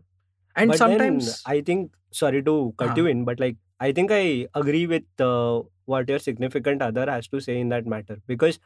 and 0.55 0.71
but 0.71 0.77
sometimes 0.77 1.25
then 1.25 1.53
I 1.53 1.61
think 1.61 1.91
sorry 2.11 2.43
to 2.43 2.73
cut 2.77 2.97
you 2.97 3.03
हाँ. 3.03 3.11
in 3.11 3.25
but 3.25 3.39
like 3.39 3.57
I 3.79 3.91
think 3.91 4.11
I 4.11 4.47
agree 4.55 4.85
with 4.87 5.03
uh, 5.19 5.61
what 5.85 6.09
your 6.09 6.19
significant 6.19 6.81
other 6.81 7.09
has 7.09 7.27
to 7.29 7.39
say 7.39 7.59
in 7.59 7.69
that 7.69 7.85
matter 7.85 8.17
because 8.27 8.59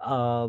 uh, 0.00 0.48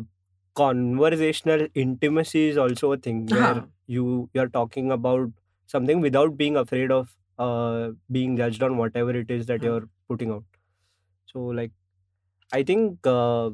conversational 0.54 1.66
intimacy 1.74 2.48
is 2.48 2.56
also 2.56 2.92
a 2.92 2.96
thing 2.96 3.26
where 3.26 3.40
हाँ. 3.40 3.68
you 3.86 4.30
you're 4.32 4.48
talking 4.48 4.90
about 4.90 5.30
something 5.66 6.00
without 6.00 6.36
being 6.36 6.56
afraid 6.56 6.90
of 6.90 7.16
uh, 7.38 7.90
being 8.10 8.36
judged 8.36 8.62
on 8.62 8.76
whatever 8.76 9.10
it 9.10 9.30
is 9.30 9.46
that 9.46 9.60
हाँ. 9.60 9.64
you're 9.64 9.88
putting 10.08 10.30
out 10.30 10.44
so 11.31 11.39
like 11.59 11.71
I 12.53 12.63
think 12.63 13.05
uh, 13.07 13.51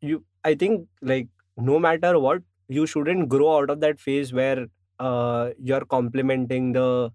you 0.00 0.24
I 0.44 0.54
think 0.54 0.88
like 1.02 1.28
no 1.56 1.78
matter 1.78 2.18
what 2.18 2.42
you 2.68 2.86
shouldn't 2.86 3.28
grow 3.28 3.56
out 3.58 3.70
of 3.70 3.80
that 3.80 3.98
phase 4.00 4.32
where 4.32 4.66
uh, 4.98 5.50
you're 5.58 5.84
complimenting 5.84 6.72
the 6.72 7.10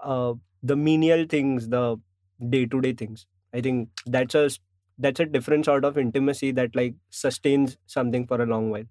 uh, 0.00 0.34
the 0.62 0.76
menial 0.76 1.26
things 1.26 1.68
the 1.68 1.96
day 2.48 2.66
to 2.66 2.80
day 2.80 2.92
things. 2.92 3.26
I 3.54 3.60
think 3.60 3.90
that's 4.06 4.34
a 4.34 4.50
that's 4.98 5.20
a 5.20 5.26
different 5.26 5.64
sort 5.64 5.84
of 5.84 5.98
intimacy 5.98 6.52
that 6.52 6.76
like 6.76 6.94
sustains 7.10 7.78
something 7.86 8.26
for 8.26 8.40
a 8.42 8.46
long 8.46 8.70
while. 8.70 8.84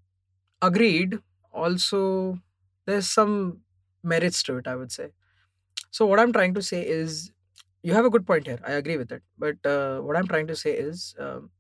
Agreed. 0.62 1.20
Also 1.52 2.40
there's 2.86 3.08
some 3.10 3.62
merits 4.02 4.42
to 4.44 4.58
it 4.58 4.68
i 4.68 4.76
would 4.76 4.92
say. 4.92 5.12
So 5.92 6.06
what 6.06 6.20
i'm 6.20 6.34
trying 6.34 6.54
to 6.56 6.62
say 6.62 6.86
is 6.88 7.32
you 7.83 7.93
have 7.95 8.05
a 8.05 8.11
good 8.11 8.27
point 8.27 8.47
here 8.47 8.61
i 8.65 8.73
agree 8.83 8.97
with 8.97 9.13
it 9.13 9.23
but 9.39 9.67
uh, 9.75 10.01
what 10.01 10.17
i'm 10.17 10.27
trying 10.27 10.47
to 10.47 10.57
say 10.57 10.73
is 10.73 11.15
um, 11.19 11.51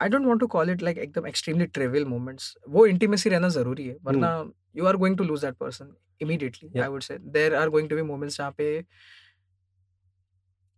i 0.00 0.08
don't 0.08 0.26
want 0.30 0.40
to 0.40 0.48
call 0.54 0.68
it 0.72 0.82
like 0.86 0.98
एकदम 1.04 1.26
extremely 1.30 1.66
trivial 1.78 2.06
moments 2.14 2.48
वो 2.76 2.86
intimacy 2.94 3.30
रहना 3.34 3.48
जरूरी 3.58 3.86
है 3.88 3.96
वरना 4.08 4.32
you 4.78 4.86
are 4.90 4.96
going 5.02 5.16
to 5.20 5.24
lose 5.30 5.44
that 5.46 5.58
person 5.64 5.92
immediately 6.26 6.68
i 6.68 6.78
Yeah. 6.80 6.88
would 6.94 7.06
say 7.08 7.18
there 7.38 7.54
are 7.62 7.68
going 7.76 7.88
to 7.92 8.00
be 8.00 8.06
moments 8.12 8.38
जहाँ 8.38 8.54
पे 8.58 8.68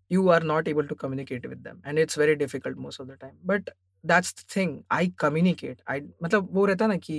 you 0.09 0.29
are 0.31 0.41
not 0.41 0.69
able 0.69 0.87
to 0.87 0.95
communicate 0.95 1.47
with 1.49 1.63
them 1.63 1.81
and 1.85 1.99
it's 1.99 2.15
very 2.23 2.35
difficult 2.37 2.77
most 2.77 3.01
of 3.01 3.07
the 3.09 3.17
time 3.17 3.37
but 3.45 3.71
that's 4.05 4.33
the 4.33 4.45
thing 4.55 4.73
i 4.91 5.03
communicate 5.25 5.83
i 5.87 6.01
मतलब 6.23 6.49
वो 6.55 6.67
रहता 6.67 6.85
है 6.85 6.91
ना 6.91 6.97
कि 7.09 7.19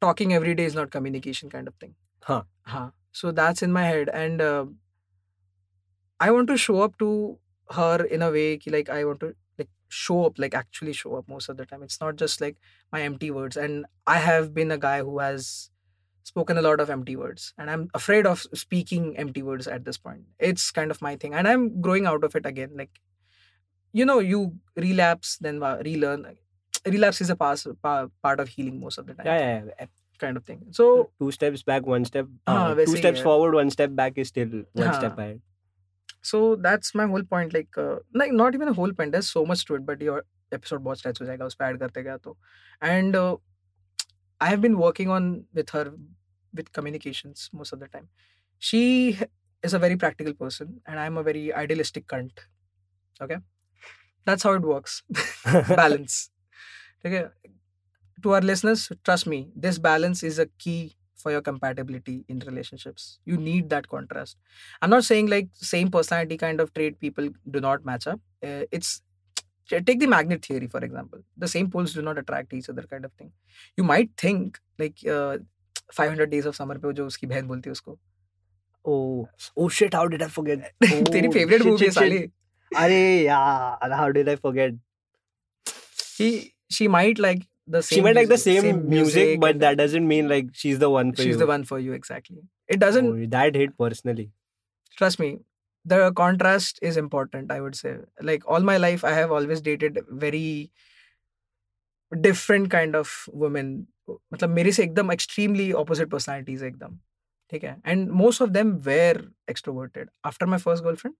talking 0.00 0.32
every 0.32 0.54
day 0.54 0.64
is 0.64 0.74
not 0.74 0.90
communication 0.90 1.50
kind 1.50 1.68
of 1.68 1.74
thing 1.74 1.94
हाँ. 2.28 2.46
हाँ 2.66 2.92
so 3.17 3.31
that's 3.31 3.63
in 3.67 3.71
my 3.71 3.83
head 3.83 4.09
and 4.23 4.41
uh, 4.41 4.65
i 6.19 6.29
want 6.31 6.47
to 6.47 6.57
show 6.57 6.81
up 6.81 6.97
to 6.99 7.09
her 7.77 8.03
in 8.17 8.21
a 8.21 8.31
way 8.31 8.47
कि 8.57 8.71
like 8.71 8.89
i 8.97 9.03
want 9.09 9.19
to 9.19 9.33
like 9.61 9.69
show 9.99 10.17
up 10.25 10.39
like 10.43 10.57
actually 10.59 10.93
show 10.93 11.15
up 11.15 11.27
most 11.27 11.49
of 11.49 11.57
the 11.57 11.65
time. 11.65 11.83
It's 11.83 11.99
not 12.01 12.15
just 12.17 12.41
like 12.41 12.57
my 12.91 13.01
empty 13.01 13.31
words 13.31 13.57
and 13.57 13.85
i 14.05 14.17
have 14.25 14.53
been 14.53 14.71
a 14.71 14.77
guy 14.77 14.99
who 14.99 15.19
has 15.19 15.69
spoken 16.23 16.57
a 16.57 16.61
lot 16.61 16.79
of 16.79 16.89
empty 16.95 17.15
words 17.15 17.53
and 17.57 17.71
i'm 17.71 17.89
afraid 17.93 18.25
of 18.31 18.45
speaking 18.53 19.05
empty 19.17 19.41
words 19.41 19.67
at 19.67 19.85
this 19.85 19.97
point. 19.97 20.23
It's 20.39 20.71
kind 20.71 20.91
of 20.91 21.01
my 21.01 21.15
thing 21.15 21.33
and 21.33 21.47
i'm 21.47 21.81
growing 21.81 22.05
out 22.05 22.23
of 22.23 22.35
it 22.35 22.45
again 22.45 22.71
like 22.75 22.99
you 23.93 24.05
know 24.05 24.19
you 24.19 24.41
relapse 24.75 25.37
then 25.37 25.59
relearn 25.59 26.25
relapse 26.85 27.21
is 27.21 27.29
a 27.29 27.35
pass, 27.35 27.67
pa, 27.81 28.07
part 28.23 28.39
of 28.39 28.49
healing 28.49 28.79
most 28.79 28.97
of 28.97 29.07
the 29.07 29.13
time. 29.13 29.25
Yeah, 29.25 29.39
yeah, 29.39 29.63
yeah 29.79 29.85
kind 30.24 30.36
of 30.40 30.44
thing 30.50 30.60
so 30.78 30.84
Two 31.22 31.30
steps 31.36 31.62
back, 31.70 31.86
one 31.92 32.04
step. 32.10 32.26
हाँ, 32.48 32.58
Uh, 32.70 32.74
वैसे 32.76 32.86
two 32.90 32.96
ही 32.96 33.02
steps 33.02 33.18
है। 33.18 33.24
forward, 33.24 33.54
one 33.60 33.70
step 33.76 33.96
back 34.02 34.18
is 34.24 34.28
still 34.34 34.52
one 34.82 34.92
step 34.98 35.16
हाँ. 35.16 35.24
ahead. 35.26 35.40
so 36.30 36.38
that's 36.64 36.92
my 36.98 37.04
whole 37.12 37.24
point 37.30 37.54
like 37.54 37.78
uh, 37.84 37.94
like 38.20 38.32
not 38.40 38.54
even 38.58 38.68
a 38.72 38.74
whole 38.80 38.92
point 38.98 39.12
there's 39.16 39.30
so 39.36 39.40
much 39.50 39.64
to 39.70 39.74
it 39.78 39.84
but 39.86 40.02
your 40.08 40.18
episode 40.58 40.82
बहुत 40.88 40.98
stretch 41.02 41.20
हो 41.22 41.26
जाएगा 41.26 41.44
उस 41.52 41.54
पे 41.60 41.64
add 41.64 41.78
करते 41.80 42.02
गया 42.02 42.16
तो 42.26 42.36
and 42.90 43.16
uh, 43.22 43.32
I 44.40 44.50
have 44.52 44.60
been 44.66 44.76
working 44.82 45.10
on 45.16 45.26
with 45.60 45.72
her 45.78 45.84
with 46.60 46.70
communications 46.78 47.48
most 47.62 47.72
of 47.76 47.80
the 47.84 47.88
time 47.96 48.08
she 48.70 48.82
is 49.68 49.74
a 49.78 49.80
very 49.86 49.96
practical 50.04 50.34
person 50.44 50.72
and 50.86 51.00
I'm 51.06 51.18
a 51.22 51.24
very 51.30 51.44
idealistic 51.64 52.06
cunt 52.14 52.44
okay 53.26 53.38
that's 54.30 54.48
how 54.48 54.52
it 54.60 54.68
works 54.74 55.02
balance 55.82 56.18
okay 57.06 57.24
to 58.22 58.32
our 58.34 58.40
listeners 58.40 58.90
trust 59.04 59.26
me 59.26 59.38
this 59.66 59.78
balance 59.78 60.22
is 60.22 60.38
a 60.38 60.46
key 60.64 60.80
for 61.22 61.30
your 61.34 61.42
compatibility 61.48 62.14
in 62.28 62.38
relationships 62.50 63.18
you 63.24 63.36
need 63.36 63.68
that 63.74 63.88
contrast 63.94 64.36
i'm 64.82 64.90
not 64.90 65.04
saying 65.08 65.26
like 65.34 65.48
same 65.70 65.88
personality 65.96 66.36
kind 66.44 66.60
of 66.60 66.72
trait 66.74 66.98
people 67.06 67.28
do 67.56 67.60
not 67.60 67.84
match 67.84 68.06
up 68.12 68.20
uh, 68.48 68.62
it's 68.78 69.02
take 69.88 70.00
the 70.00 70.06
magnet 70.06 70.44
theory 70.44 70.66
for 70.66 70.80
example 70.88 71.20
the 71.44 71.48
same 71.48 71.70
poles 71.70 71.92
do 71.98 72.02
not 72.02 72.18
attract 72.22 72.52
each 72.52 72.68
other 72.68 72.82
kind 72.94 73.04
of 73.04 73.12
thing 73.12 73.30
you 73.76 73.84
might 73.84 74.10
think 74.24 74.58
like 74.78 75.04
uh, 75.16 75.38
500 75.92 76.30
days 76.34 76.46
of 76.50 76.56
summer 76.56 76.78
पे 76.82 76.86
वो 76.88 76.92
जो 76.98 77.06
उसकी 77.06 77.26
बहन 77.34 77.46
बोलती 77.52 77.70
है 77.70 77.72
उसको 77.72 77.98
Oh, 78.84 79.28
oh 79.56 79.68
shit! 79.74 79.94
How 79.94 80.06
did 80.12 80.22
I 80.24 80.28
forget? 80.36 80.62
तेरी 80.84 81.28
Oh, 81.28 81.32
favourite 81.32 81.60
shit, 81.62 81.66
movie 81.66 81.84
है 81.84 81.90
shit, 81.90 81.92
shit. 81.92 81.94
साली 81.94 82.18
Arey, 82.84 83.24
yeah. 83.24 83.92
How 83.98 84.08
did 84.16 84.28
I 84.32 84.34
forget? 84.46 84.72
he 86.18 86.28
she 86.78 86.88
might 86.88 87.18
like 87.18 87.44
the 87.66 87.82
same 87.82 87.96
she 87.96 88.02
might 88.02 88.16
like 88.16 88.28
the 88.28 88.36
music- 88.36 88.62
same, 88.64 88.88
music, 88.88 89.40
but 89.40 89.50
and 89.56 89.62
that 89.62 89.76
doesn't 89.76 90.06
mean 90.08 90.28
like 90.28 90.46
she's 90.52 90.78
the 90.78 90.90
one 90.90 91.12
for 91.12 91.22
she's 91.22 91.34
you. 91.34 91.38
the 91.38 91.46
one 91.46 91.64
for 91.64 91.78
you 91.78 91.92
exactly 91.92 92.38
it 92.68 92.80
doesn't 92.80 93.06
Oh, 93.12 93.26
that 93.36 93.54
hit 93.54 93.76
personally. 93.78 94.30
trust 94.96 95.18
me 95.20 95.30
the 95.92 96.12
contrast 96.18 96.78
is 96.90 96.96
important 97.00 97.50
i 97.52 97.60
would 97.60 97.74
say 97.76 97.92
like 98.30 98.44
all 98.46 98.60
my 98.70 98.76
life 98.76 99.04
i 99.04 99.12
have 99.18 99.32
always 99.38 99.60
dated 99.68 99.98
very 100.26 100.70
different 102.20 102.70
kind 102.70 102.94
of 102.96 103.12
women 103.32 103.70
मतलब 104.10 104.50
मेरे 104.50 104.72
से 104.72 104.82
एकदम 104.82 105.10
extremely 105.12 105.66
opposite 105.82 106.10
personalities 106.14 106.62
एकदम 106.62 106.98
ठीक 107.50 107.64
है 107.64 107.76
and 107.92 108.10
most 108.22 108.42
of 108.46 108.52
them 108.56 108.72
were 108.88 109.22
extroverted 109.52 110.08
after 110.30 110.48
my 110.54 110.58
first 110.66 110.84
girlfriend 110.88 111.16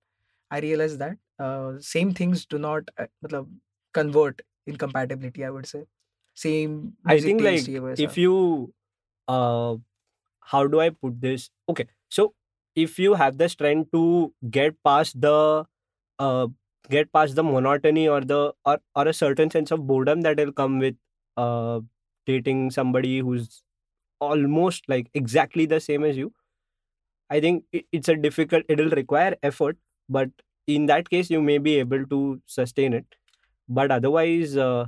I 0.57 0.61
realized 0.65 0.99
that 1.03 1.19
uh, 1.47 1.73
same 1.89 2.13
things 2.21 2.45
do 2.55 2.59
not 2.65 2.91
uh, 3.05 3.07
मतलब 3.25 3.53
convert 3.99 4.43
in 4.73 4.77
compatibility 4.85 5.45
I 5.45 5.51
would 5.57 5.67
say 5.73 5.83
same 6.44 6.74
i 7.06 7.18
think 7.20 7.42
like 7.42 7.70
if 7.96 8.18
you 8.18 8.36
uh 9.28 9.76
how 10.42 10.68
do 10.68 10.80
i 10.80 10.90
put 10.90 11.20
this? 11.22 11.50
Okay 11.70 11.88
so 12.10 12.34
if 12.76 13.00
you 13.00 13.16
have 13.16 13.38
the 13.38 13.50
strength 13.50 13.92
to 13.92 14.34
get 14.50 14.76
past 14.84 15.20
the 15.22 15.66
uh 16.20 16.48
get 16.90 17.12
past 17.14 17.36
the 17.36 17.44
monotony 17.44 18.08
or 18.08 18.22
the 18.22 18.54
or, 18.66 18.80
or 18.96 19.08
a 19.08 19.14
certain 19.14 19.50
sense 19.52 19.72
of 19.72 19.88
boredom 19.88 20.22
that 20.22 20.38
will 20.38 20.54
come 20.54 20.80
with 20.80 20.96
uh 21.38 21.80
dating 22.26 22.72
somebody 22.72 23.20
who's 23.20 23.64
almost 24.22 24.90
like 24.90 25.10
exactly 25.14 25.66
the 25.66 25.80
same 25.80 26.04
as 26.04 26.18
you 26.18 26.34
i 27.30 27.40
think 27.40 27.64
it, 27.72 27.86
it's 27.92 28.10
a 28.10 28.16
difficult 28.16 28.64
it'll 28.70 28.90
require 29.00 29.36
effort 29.44 29.78
but 30.10 30.30
in 30.68 30.86
that 30.88 31.10
case 31.10 31.30
you 31.30 31.42
may 31.42 31.58
be 31.58 31.76
able 31.80 32.06
to 32.08 32.42
sustain 32.46 32.94
it. 32.94 33.06
But 33.70 33.92
otherwise 33.92 34.58
uh, 34.58 34.88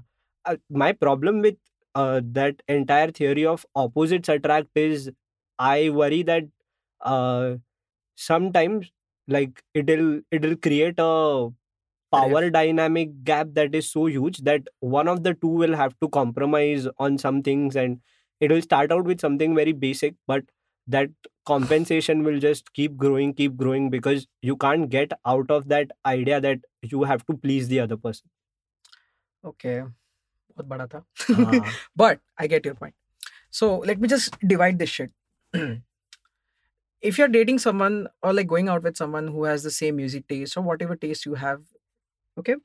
uh, 0.49 0.57
my 0.69 0.91
problem 0.91 1.41
with 1.41 1.57
uh, 1.95 2.21
that 2.23 2.61
entire 2.67 3.11
theory 3.11 3.45
of 3.45 3.65
opposites 3.75 4.29
attract 4.29 4.69
is 4.75 5.11
i 5.59 5.89
worry 5.89 6.21
that 6.23 6.45
uh, 7.01 7.55
sometimes 8.15 8.91
like 9.27 9.63
it'll 9.73 10.21
it'll 10.31 10.57
create 10.67 10.95
a 10.99 11.49
power 12.11 12.49
dynamic 12.49 13.11
gap 13.23 13.49
that 13.53 13.75
is 13.75 13.89
so 13.91 14.05
huge 14.07 14.39
that 14.49 14.67
one 14.79 15.07
of 15.07 15.23
the 15.23 15.33
two 15.35 15.53
will 15.63 15.75
have 15.75 15.95
to 16.01 16.09
compromise 16.09 16.87
on 16.99 17.17
some 17.17 17.41
things 17.43 17.75
and 17.75 18.01
it 18.39 18.51
will 18.51 18.61
start 18.61 18.91
out 18.91 19.05
with 19.05 19.21
something 19.21 19.55
very 19.55 19.73
basic 19.73 20.15
but 20.27 20.43
that 20.87 21.09
compensation 21.45 22.23
will 22.23 22.39
just 22.39 22.73
keep 22.73 22.97
growing 22.97 23.33
keep 23.33 23.55
growing 23.57 23.89
because 23.89 24.27
you 24.41 24.57
can't 24.57 24.89
get 24.89 25.11
out 25.25 25.51
of 25.51 25.69
that 25.69 25.91
idea 26.05 26.41
that 26.41 26.59
you 26.83 27.03
have 27.03 27.25
to 27.27 27.37
please 27.37 27.67
the 27.69 27.79
other 27.79 27.97
person. 27.97 28.29
Okay 29.43 29.83
बहुत 30.58 30.66
बड़ा 30.68 30.86
था 30.94 31.04
Ah. 31.64 31.72
but 31.96 32.20
I 32.38 32.46
get 32.54 32.64
your 32.70 32.74
point. 32.74 32.94
So 33.50 33.78
let 33.90 34.00
me 34.04 34.08
just 34.08 34.36
divide 34.54 34.78
this 34.78 34.90
shit. 34.90 35.10
if 37.00 37.18
you're 37.18 37.28
dating 37.28 37.58
someone 37.58 38.08
or 38.22 38.32
like 38.32 38.46
going 38.46 38.68
out 38.68 38.82
with 38.82 38.96
someone 38.96 39.28
who 39.28 39.44
has 39.44 39.62
the 39.62 39.70
same 39.70 39.96
music 39.96 40.26
taste 40.28 40.56
or 40.56 40.62
whatever 40.62 40.96
taste 40.96 41.26
you 41.26 41.34
have, 41.34 41.62
okay, 42.38 42.56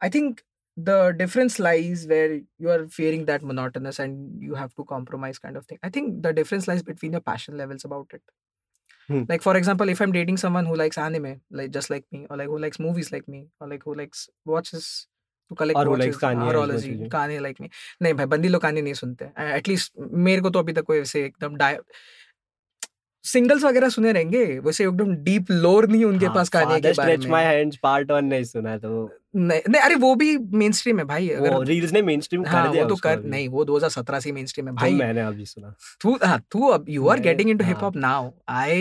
I 0.00 0.08
think 0.08 0.42
the 0.76 1.12
difference 1.16 1.58
lies 1.58 2.06
where 2.06 2.40
you 2.58 2.70
are 2.70 2.88
fearing 2.88 3.24
that 3.26 3.42
monotonous 3.42 3.98
and 3.98 4.42
you 4.42 4.54
have 4.54 4.74
to 4.76 4.84
compromise 4.84 5.38
kind 5.38 5.56
of 5.56 5.66
thing. 5.66 5.78
I 5.82 5.90
think 5.90 6.22
the 6.22 6.32
difference 6.32 6.66
lies 6.66 6.82
between 6.82 7.12
your 7.12 7.20
passion 7.20 7.56
levels 7.56 7.84
about 7.84 8.08
it. 8.14 8.22
Hmm. 9.08 9.22
Like 9.28 9.42
for 9.42 9.56
example, 9.56 9.88
if 9.88 10.00
I'm 10.00 10.12
dating 10.12 10.38
someone 10.38 10.66
who 10.66 10.76
likes 10.76 10.98
anime, 10.98 11.40
like 11.50 11.70
just 11.70 11.90
like 11.90 12.04
me, 12.12 12.26
or 12.30 12.36
like 12.36 12.48
who 12.48 12.58
likes 12.58 12.78
movies 12.80 13.12
like 13.12 13.28
me, 13.28 13.48
or 13.60 13.68
like 13.68 13.82
who 13.84 13.94
likes 13.94 14.28
watches 14.44 15.06
Or 15.51 15.65
like 17.41 17.59
me. 17.61 17.69
नहीं 18.01 18.13
भाई 18.13 18.25
बंदी 18.25 18.47
लोग 18.47 18.61
कहानी 18.61 18.81
नहीं 18.81 18.93
सुनते। 18.93 19.25
At least 19.55 19.93
मेरे 20.27 20.41
को 20.41 20.49
तो 20.49 20.59
अभी 20.59 20.73
तक 20.73 20.83
कोई 20.83 20.99
वैसे 20.99 21.23
एकदम 21.25 21.55
डाय 21.55 21.79
सिंगल्स 23.25 23.63
वगैरह 23.63 23.89
सुने 23.89 24.11
रहेंगे 24.11 24.43
वैसे 24.59 24.83
एकदम 24.83 25.15
डीप 25.23 25.51
लोर 25.51 25.87
नहीं 25.89 26.03
उनके 26.05 26.25
हाँ, 26.25 26.35
पास 26.35 26.49
के 26.55 26.65
बारे 26.93 27.17
में। 27.17 27.25
Hands 27.27 27.75
पार्ट 27.83 28.11
नहीं 28.11 28.43
सुना 28.43 28.77
तो 28.77 29.09
नहीं 29.35 29.61
नहीं 29.69 29.81
अरे 29.81 29.95
वो 29.95 30.13
भी 30.15 30.37
मेन 30.37 30.71
स्ट्रीम 30.71 30.99
है 30.99 31.05
भाई 31.05 31.29
अगर 31.29 31.65
रील्स 31.65 31.91
ने 31.93 32.01
मेन 32.01 32.21
स्ट्रीम 32.21 32.45
हाँ 32.45 32.63
कर 32.65 32.71
दिया 32.71 32.83
वो 32.83 32.89
तो 32.89 32.95
कर 32.95 33.23
नहीं 33.23 33.47
वो 33.49 33.65
2017 33.65 34.19
से 34.21 34.31
मेन 34.31 34.45
स्ट्रीम 34.45 34.67
है 34.67 34.73
तो 34.73 34.77
भाई। 34.81 34.93
मैंने 34.93 35.21
अभी 35.21 35.45
सुना। 35.45 35.73
तू 36.01 36.17
हाँ 36.23 36.39
तू 36.51 36.67
अब 36.67 36.85
you 36.89 37.07
are 37.07 37.19
getting 37.19 37.49
into 37.49 37.65
hip 37.65 37.75
हाँ। 37.75 37.83
Hop 37.83 37.95
now 37.95 38.31
I 38.49 38.79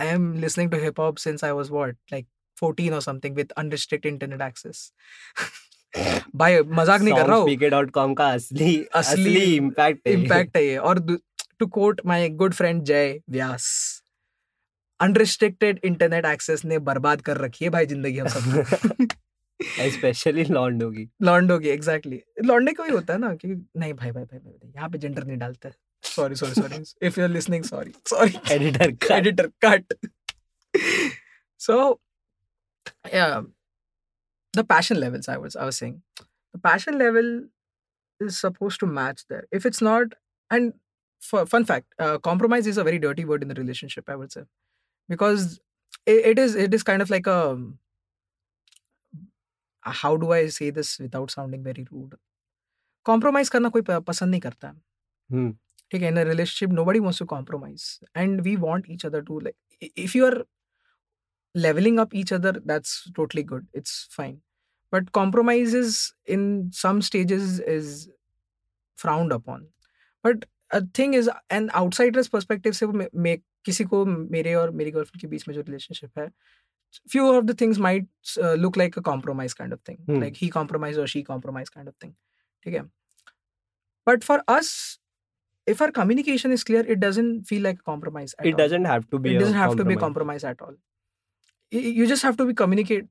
am 0.00 0.32
listening 0.40 0.70
to 0.70 0.76
hip 0.76 1.00
hop 1.00 1.16
since 1.26 1.44
I 1.44 1.50
was 1.50 1.70
what 1.70 1.96
like 2.12 2.26
14 2.62 2.92
or 2.92 3.00
something 3.02 3.36
with 3.36 3.52
unrestricted 3.58 4.12
internet 4.12 4.42
access 4.42 4.92
भाई 6.36 6.60
मज़ाक 6.62 7.00
नहीं 7.00 7.14
कर 7.14 7.26
रहा 7.26 7.36
हूँ। 7.36 7.46
Songspeaker.com 7.46 8.16
का 8.18 8.28
असली 8.30 8.76
असली 8.94 9.44
इम्पैक्ट 9.56 10.08
इम्पैक्ट 10.08 10.56
है 10.56 10.64
ये। 10.64 10.76
और 10.78 11.00
to 11.58 11.66
quote 11.66 12.00
my 12.06 12.28
good 12.40 12.54
friend 12.54 12.82
Jay 12.84 13.18
Vyas 13.30 13.68
unrestricted 15.00 15.80
internet 15.84 16.26
access 16.26 16.64
ने 16.64 16.78
बर्बाद 16.88 17.20
कर 17.22 17.36
रखी 17.38 17.64
है 17.64 17.70
भाई 17.70 17.86
ज़िंदगी 17.86 18.18
हम 18.18 18.28
सब 18.28 19.06
स्पेशली 19.90 20.44
लॉन्ड 20.44 20.82
होगी 20.82 21.08
लॉन्डो 21.22 21.58
की 21.58 21.68
एग्जैक्टली 21.68 22.20
लॉन्डे 22.44 22.72
को 22.72 22.84
ही 22.84 22.90
होता 22.90 23.12
है 23.12 23.18
ना 23.20 23.34
कि 23.34 23.48
नहीं 23.48 23.92
भाई 23.94 24.10
भाई 24.10 24.24
भाई, 24.24 24.38
भाई 24.38 24.72
यहाँ 24.76 24.88
पे 24.88 24.98
जेंडर 24.98 25.24
नहीं 25.24 25.38
डालते। 25.38 25.70
Sorry 26.04 26.34
sorry 26.34 26.60
sorry 26.60 27.06
if 27.06 27.20
you 27.20 27.26
are 27.26 27.30
listening 27.32 27.64
sorry 27.64 27.92
sorry 28.08 28.38
editor 28.54 28.90
का 29.04 29.20
cut. 29.64 29.94
So 31.60 31.76
yeah. 33.12 33.42
the 34.55 34.63
passion 34.73 34.99
levels 34.99 35.27
i 35.29 35.37
was 35.37 35.55
i 35.55 35.65
was 35.65 35.77
saying 35.77 36.01
the 36.53 36.59
passion 36.67 36.97
level 36.97 37.29
is 38.19 38.37
supposed 38.37 38.79
to 38.79 38.87
match 38.87 39.21
there 39.29 39.45
if 39.51 39.65
it's 39.65 39.81
not 39.81 40.15
and 40.51 40.73
for 41.29 41.45
fun 41.45 41.65
fact 41.65 41.87
uh, 41.99 42.17
compromise 42.29 42.67
is 42.67 42.77
a 42.77 42.83
very 42.89 42.99
dirty 42.99 43.25
word 43.25 43.43
in 43.43 43.49
the 43.53 43.59
relationship 43.61 44.09
i 44.09 44.15
would 44.15 44.31
say 44.31 44.43
because 45.09 45.59
it, 46.05 46.25
it 46.33 46.39
is 46.39 46.55
it 46.55 46.73
is 46.73 46.83
kind 46.83 47.01
of 47.01 47.09
like 47.09 47.27
a 47.27 47.39
how 50.01 50.15
do 50.17 50.31
i 50.31 50.47
say 50.47 50.69
this 50.69 50.99
without 50.99 51.31
sounding 51.31 51.63
very 51.67 51.85
rude 51.91 52.15
compromise 53.09 53.49
करना 53.55 53.69
कोई 53.75 53.81
प- 53.89 54.01
पसंद 54.07 54.31
नहीं 54.31 54.41
करता 54.41 54.67
है 54.67 54.75
हम्म 55.31 55.51
ठीक 55.91 56.01
है 56.01 56.09
in 56.13 56.17
a 56.23 56.25
relationship 56.29 56.75
nobody 56.79 56.99
wants 57.05 57.21
to 57.21 57.25
compromise 57.33 57.85
and 58.23 58.43
we 58.49 58.55
want 58.65 58.89
each 58.95 59.05
other 59.09 59.21
to 59.29 59.39
like 59.47 59.57
i- 59.87 59.91
if 60.07 60.15
you 60.19 60.25
are 60.29 60.37
leveling 61.55 61.99
up 61.99 62.13
each 62.13 62.31
other 62.31 62.53
that's 62.73 62.93
totally 63.15 63.43
good 63.43 63.67
it's 63.73 63.95
fine 64.85 65.03
but 65.03 65.11
compromises 65.13 66.13
in 66.25 66.71
some 66.73 67.01
stages 67.01 67.59
is 67.59 68.09
frowned 68.95 69.31
upon 69.31 69.67
but 70.23 70.45
a 70.71 70.81
thing 70.99 71.13
is 71.13 71.29
an 71.49 71.69
outsider's 71.75 72.29
perspective 72.29 72.73
से 72.73 72.85
वो 72.85 72.93
मे, 72.93 73.07
मे, 73.15 73.37
किसी 73.65 73.83
को 73.83 74.05
मेरे 74.05 74.53
और 74.55 74.71
मेरी 74.71 74.91
girlfriend 74.91 75.21
के 75.21 75.27
बीच 75.27 75.47
में 75.47 75.55
जो 75.55 75.61
रिलेशनशिप 75.61 76.19
है 76.19 76.31
few 77.13 77.25
of 77.33 77.47
the 77.47 77.53
things 77.53 77.79
might 77.79 78.07
uh, 78.43 78.53
look 78.63 78.77
like 78.77 78.97
a 78.97 79.01
compromise 79.01 79.53
kind 79.53 79.73
of 79.73 79.81
thing 79.89 79.99
Hmm. 80.07 80.19
like 80.23 80.35
he 80.43 80.49
compromised 80.49 80.99
or 80.99 81.07
she 81.07 81.23
compromised 81.23 81.73
kind 81.73 81.87
of 81.87 81.95
thing 82.05 82.15
okay 82.67 82.81
but 84.05 84.23
for 84.23 84.41
us 84.47 84.99
if 85.67 85.81
our 85.81 85.91
communication 85.91 86.51
is 86.51 86.63
clear 86.63 86.81
it 86.95 86.99
doesn't 86.99 87.43
feel 87.43 87.61
like 87.63 87.79
a 87.79 87.83
compromise 87.83 88.35
at 88.39 88.45
it 88.45 88.53
all. 88.53 88.57
doesn't 88.57 88.85
have 88.85 89.09
to 89.09 89.19
be 89.19 89.31
it 89.33 89.37
a 89.37 89.39
doesn't 89.39 89.55
have 89.55 89.75
to 89.77 89.85
be 89.85 89.93
a 89.93 89.97
compromise. 89.97 90.41
compromise 90.43 90.43
at 90.43 90.61
all 90.61 90.75
Y- 91.73 91.93
you 91.99 92.07
just 92.07 92.23
have 92.23 92.37
to 92.37 92.45
be 92.45 92.53
communicate 92.53 93.07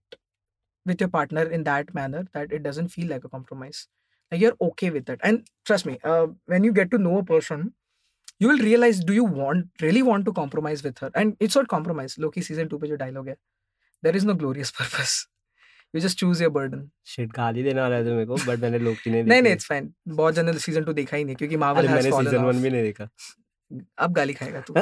with 0.85 0.99
your 0.99 1.09
partner 1.09 1.43
in 1.43 1.63
that 1.63 1.93
manner 1.93 2.25
that 2.33 2.51
it 2.51 2.63
doesn't 2.63 2.89
feel 2.89 3.07
like 3.07 3.23
a 3.23 3.29
compromise 3.29 3.87
like 4.31 4.41
you're 4.41 4.57
okay 4.69 4.89
with 4.89 5.09
it 5.09 5.19
and 5.23 5.47
trust 5.65 5.85
me 5.85 5.97
uh, 6.03 6.27
when 6.45 6.63
you 6.63 6.73
get 6.73 6.91
to 6.91 6.97
know 6.97 7.17
a 7.17 7.23
person 7.23 7.73
you 8.39 8.47
will 8.47 8.63
realize 8.69 8.99
do 8.99 9.13
you 9.13 9.23
want 9.23 9.85
really 9.87 10.01
want 10.01 10.25
to 10.25 10.33
compromise 10.33 10.83
with 10.83 10.97
her 10.99 11.11
and 11.15 11.35
it's 11.39 11.55
not 11.55 11.67
compromise 11.67 12.17
loki 12.25 12.41
season 12.49 12.73
2 12.73 12.81
pe 12.83 12.91
jo 12.93 12.99
dialogue 13.05 13.31
hai 13.33 13.37
there 14.07 14.19
is 14.21 14.27
no 14.31 14.35
glorious 14.43 14.71
purpose 14.81 15.15
you 15.93 16.01
just 16.05 16.19
choose 16.23 16.41
your 16.45 16.51
burden 16.57 16.81
Shit, 17.13 17.31
गाली 17.35 17.63
देने 17.63 17.81
वाला 17.81 17.99
मेरे 18.01 18.25
को 18.25 18.35
but 18.35 18.59
मैंने 18.59 18.79
लोकी 18.79 19.11
नहीं 19.11 19.23
नहीं 19.23 19.41
नहीं 19.41 19.41
देखी 19.41 19.53
इट्स 19.53 19.65
फाइन 19.69 19.93
बहुत 20.07 20.33
जन 20.33 20.45
ने 20.45 20.59
सीज़न 20.59 20.83
2 20.85 20.93
देखा 20.93 21.17
ही 21.17 21.23
नहीं 21.23 21.35
क्योंकि 21.35 21.55
अरे 21.55 21.59
मार्वल 21.61 21.87
हैज़ 21.87 21.95
मैंने 21.95 22.11
फॉलन 22.11 22.31
सीज़न 22.31 22.43
वन 22.43 22.55
ऑफ़ 22.55 22.63
भी 22.63 22.69
नहीं 22.69 22.83
देखा 22.83 23.07
अब 24.05 24.13
गाली 24.13 24.33
खाएगा 24.33 24.61
तू 24.69 24.73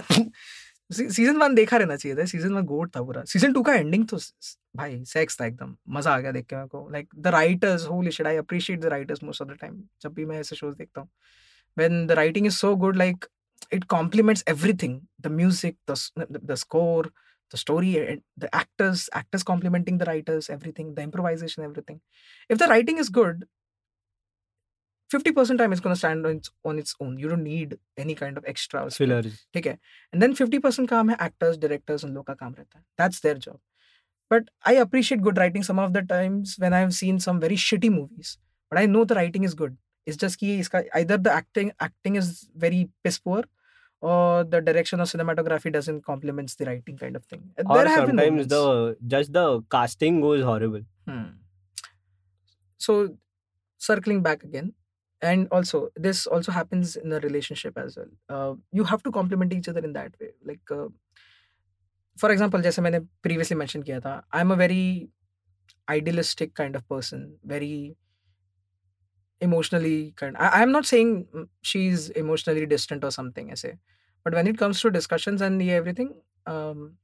सीज़न 0.94 1.38
वन 1.38 1.56
देखा 1.56 1.78
रहना 1.78 1.96
चाहिए 1.96 2.18
था 2.18 2.26
सीज़न 2.26 2.54
वन 2.54 2.64
गोट 2.66 2.96
था 2.96 3.02
पूरा। 3.04 3.24
सीज़न 3.28 3.54
टू 3.54 3.62
का 3.64 3.74
एंडिंग 3.76 4.08
तो 4.08 4.18
भाई 4.78 5.04
सेक्स 5.06 5.40
था 5.42 5.46
एकदम। 5.46 5.76
मज़ा 5.96 6.14
आ 6.14 6.20
गया 6.20 6.32
देख 6.32 6.46
के 6.46 6.56
मेरे 6.56 6.68
को। 6.68 6.88
Like 6.92 7.10
the 7.18 7.28
writers 7.36 7.86
whole 7.88 8.10
should 8.10 8.28
I 8.28 8.38
appreciate 8.38 8.80
the 8.82 8.86
writers 8.94 9.24
most 9.24 9.42
of 9.42 9.50
the 9.50 9.58
time 9.62 9.82
जब 10.02 10.14
भी 10.14 10.26
मैं 10.26 10.40
ऐसे 10.40 10.56
शोज़ 10.56 10.76
देखता 10.78 11.02
हूँ। 11.02 11.10
When 11.78 12.06
the 12.08 12.12
writing 12.12 12.48
is 12.48 12.56
so 12.56 12.76
good 12.76 12.96
like 12.98 13.26
it 13.74 13.84
compliments 13.90 14.44
every 14.50 14.74
thing 14.84 15.00
the 15.22 15.28
music 15.32 15.78
the 15.90 16.56
score 16.56 17.12
the 17.52 17.58
story 17.58 17.94
the 18.40 18.50
actors 18.56 19.10
actors 19.18 19.44
complimenting 19.44 20.00
the 20.00 20.04
writers 20.04 20.50
everything 20.50 20.96
the 20.96 21.00
improvisation 21.00 21.64
everything 21.64 22.00
if 22.50 22.60
the 22.60 22.70
writing 22.70 23.00
is 23.00 23.12
good 23.12 23.46
50% 25.13 25.59
time 25.59 25.73
it's 25.75 25.81
going 25.81 25.95
to 25.95 25.99
stand 25.99 26.27
on 26.27 26.37
its, 26.37 26.51
on 26.71 26.79
its 26.79 26.95
own 27.01 27.17
you 27.19 27.29
don't 27.29 27.43
need 27.43 27.79
any 28.05 28.15
kind 28.15 28.41
of 28.41 28.49
extra 28.53 28.83
उसमें। 28.87 29.07
Fillers 29.07 29.47
ठीक 29.55 29.67
है 29.67 29.73
and 29.73 30.21
than 30.23 30.35
fifty 30.41 30.59
percent 30.67 30.89
काम 30.91 31.11
है 31.11 31.17
actors 31.27 31.57
directors 31.59 32.05
उन 32.05 32.13
लोग 32.15 32.27
का 32.27 32.35
काम 32.35 32.55
रहता 32.59 32.79
है 32.79 32.85
that's 33.01 33.23
their 33.23 33.39
job 33.47 33.59
but 34.31 34.51
I 34.69 34.77
appreciate 34.77 35.21
good 35.29 35.39
writing 35.39 35.65
some 35.65 35.79
of 35.81 35.91
the 35.91 36.07
times 36.09 36.57
when 36.61 36.73
I 36.75 36.81
have 36.81 36.91
seen 37.03 37.19
some 37.27 37.39
very 37.45 37.57
shitty 37.67 37.89
movies 37.99 38.37
but 38.73 38.79
I 38.79 38.87
know 38.87 39.05
the 39.05 39.13
writing 39.21 39.45
is 39.45 39.55
good 39.63 39.77
it's 40.07 40.19
just 40.19 40.39
कि 40.41 40.59
इसका 40.59 40.83
either 41.01 41.19
the 41.29 41.35
acting 41.39 41.71
acting 41.89 42.19
is 42.23 42.29
very 42.67 42.83
piss 43.07 43.19
poor 43.29 43.43
or 44.03 44.45
the 44.55 44.61
direction 44.67 45.01
of 45.05 45.09
cinematography 45.13 45.71
doesn't 45.79 46.03
complements 46.11 46.59
the 46.59 46.67
writing 46.71 46.99
kind 46.99 47.17
of 47.21 47.25
thing 47.33 47.41
or 47.65 47.79
there 47.79 47.89
have 47.95 48.05
been 48.11 48.21
sometimes 48.21 48.31
moments. 48.31 48.53
the 48.53 49.09
just 49.15 49.33
the 49.39 49.47
casting 49.77 50.21
goes 50.27 50.45
horrible 50.51 50.85
Hmm. 51.11 51.25
So, 52.81 53.17
circling 53.81 54.23
back 54.23 54.43
again, 54.45 54.67
and 55.23 55.49
also 55.51 55.89
this 55.97 56.27
also 56.27 56.53
happens 56.53 56.97
in 56.97 57.13
a 57.13 57.21
relationship 57.21 57.77
as 57.79 57.97
well. 57.97 58.11
Uh, 58.29 58.55
you 58.73 58.85
have 58.85 59.03
to 59.03 59.11
complement 59.11 59.53
each 59.53 59.69
other 59.69 59.81
in 59.81 59.93
that 59.95 60.15
way. 60.21 60.31
Like, 60.45 60.61
uh, 60.71 60.89
for 62.23 62.31
example, 62.33 62.61
जैसे 62.63 62.83
मैंने 62.83 63.01
previously 63.27 63.57
mentioned 63.63 63.85
किया 63.87 64.01
था, 64.07 64.23
I'm 64.33 64.51
a 64.51 64.57
very 64.57 65.09
idealistic 65.91 66.55
kind 66.55 66.77
of 66.77 66.89
person, 66.89 67.39
very 67.45 67.97
emotionally 69.41 70.13
kind. 70.17 70.37
I, 70.39 70.63
I'm 70.63 70.73
not 70.73 70.87
saying 70.87 71.27
mm, 71.35 71.49
she's 71.63 72.11
emotionally 72.11 72.67
distant 72.67 73.05
or 73.05 73.11
something, 73.11 73.49
ऐसे. 73.51 73.79
But 74.25 74.35
when 74.35 74.47
it 74.47 74.59
comes 74.59 74.81
to 74.81 74.91
discussions 74.91 75.41
and 75.41 75.63
yeah, 75.63 75.75
everything, 75.75 76.15
um, 76.47 76.97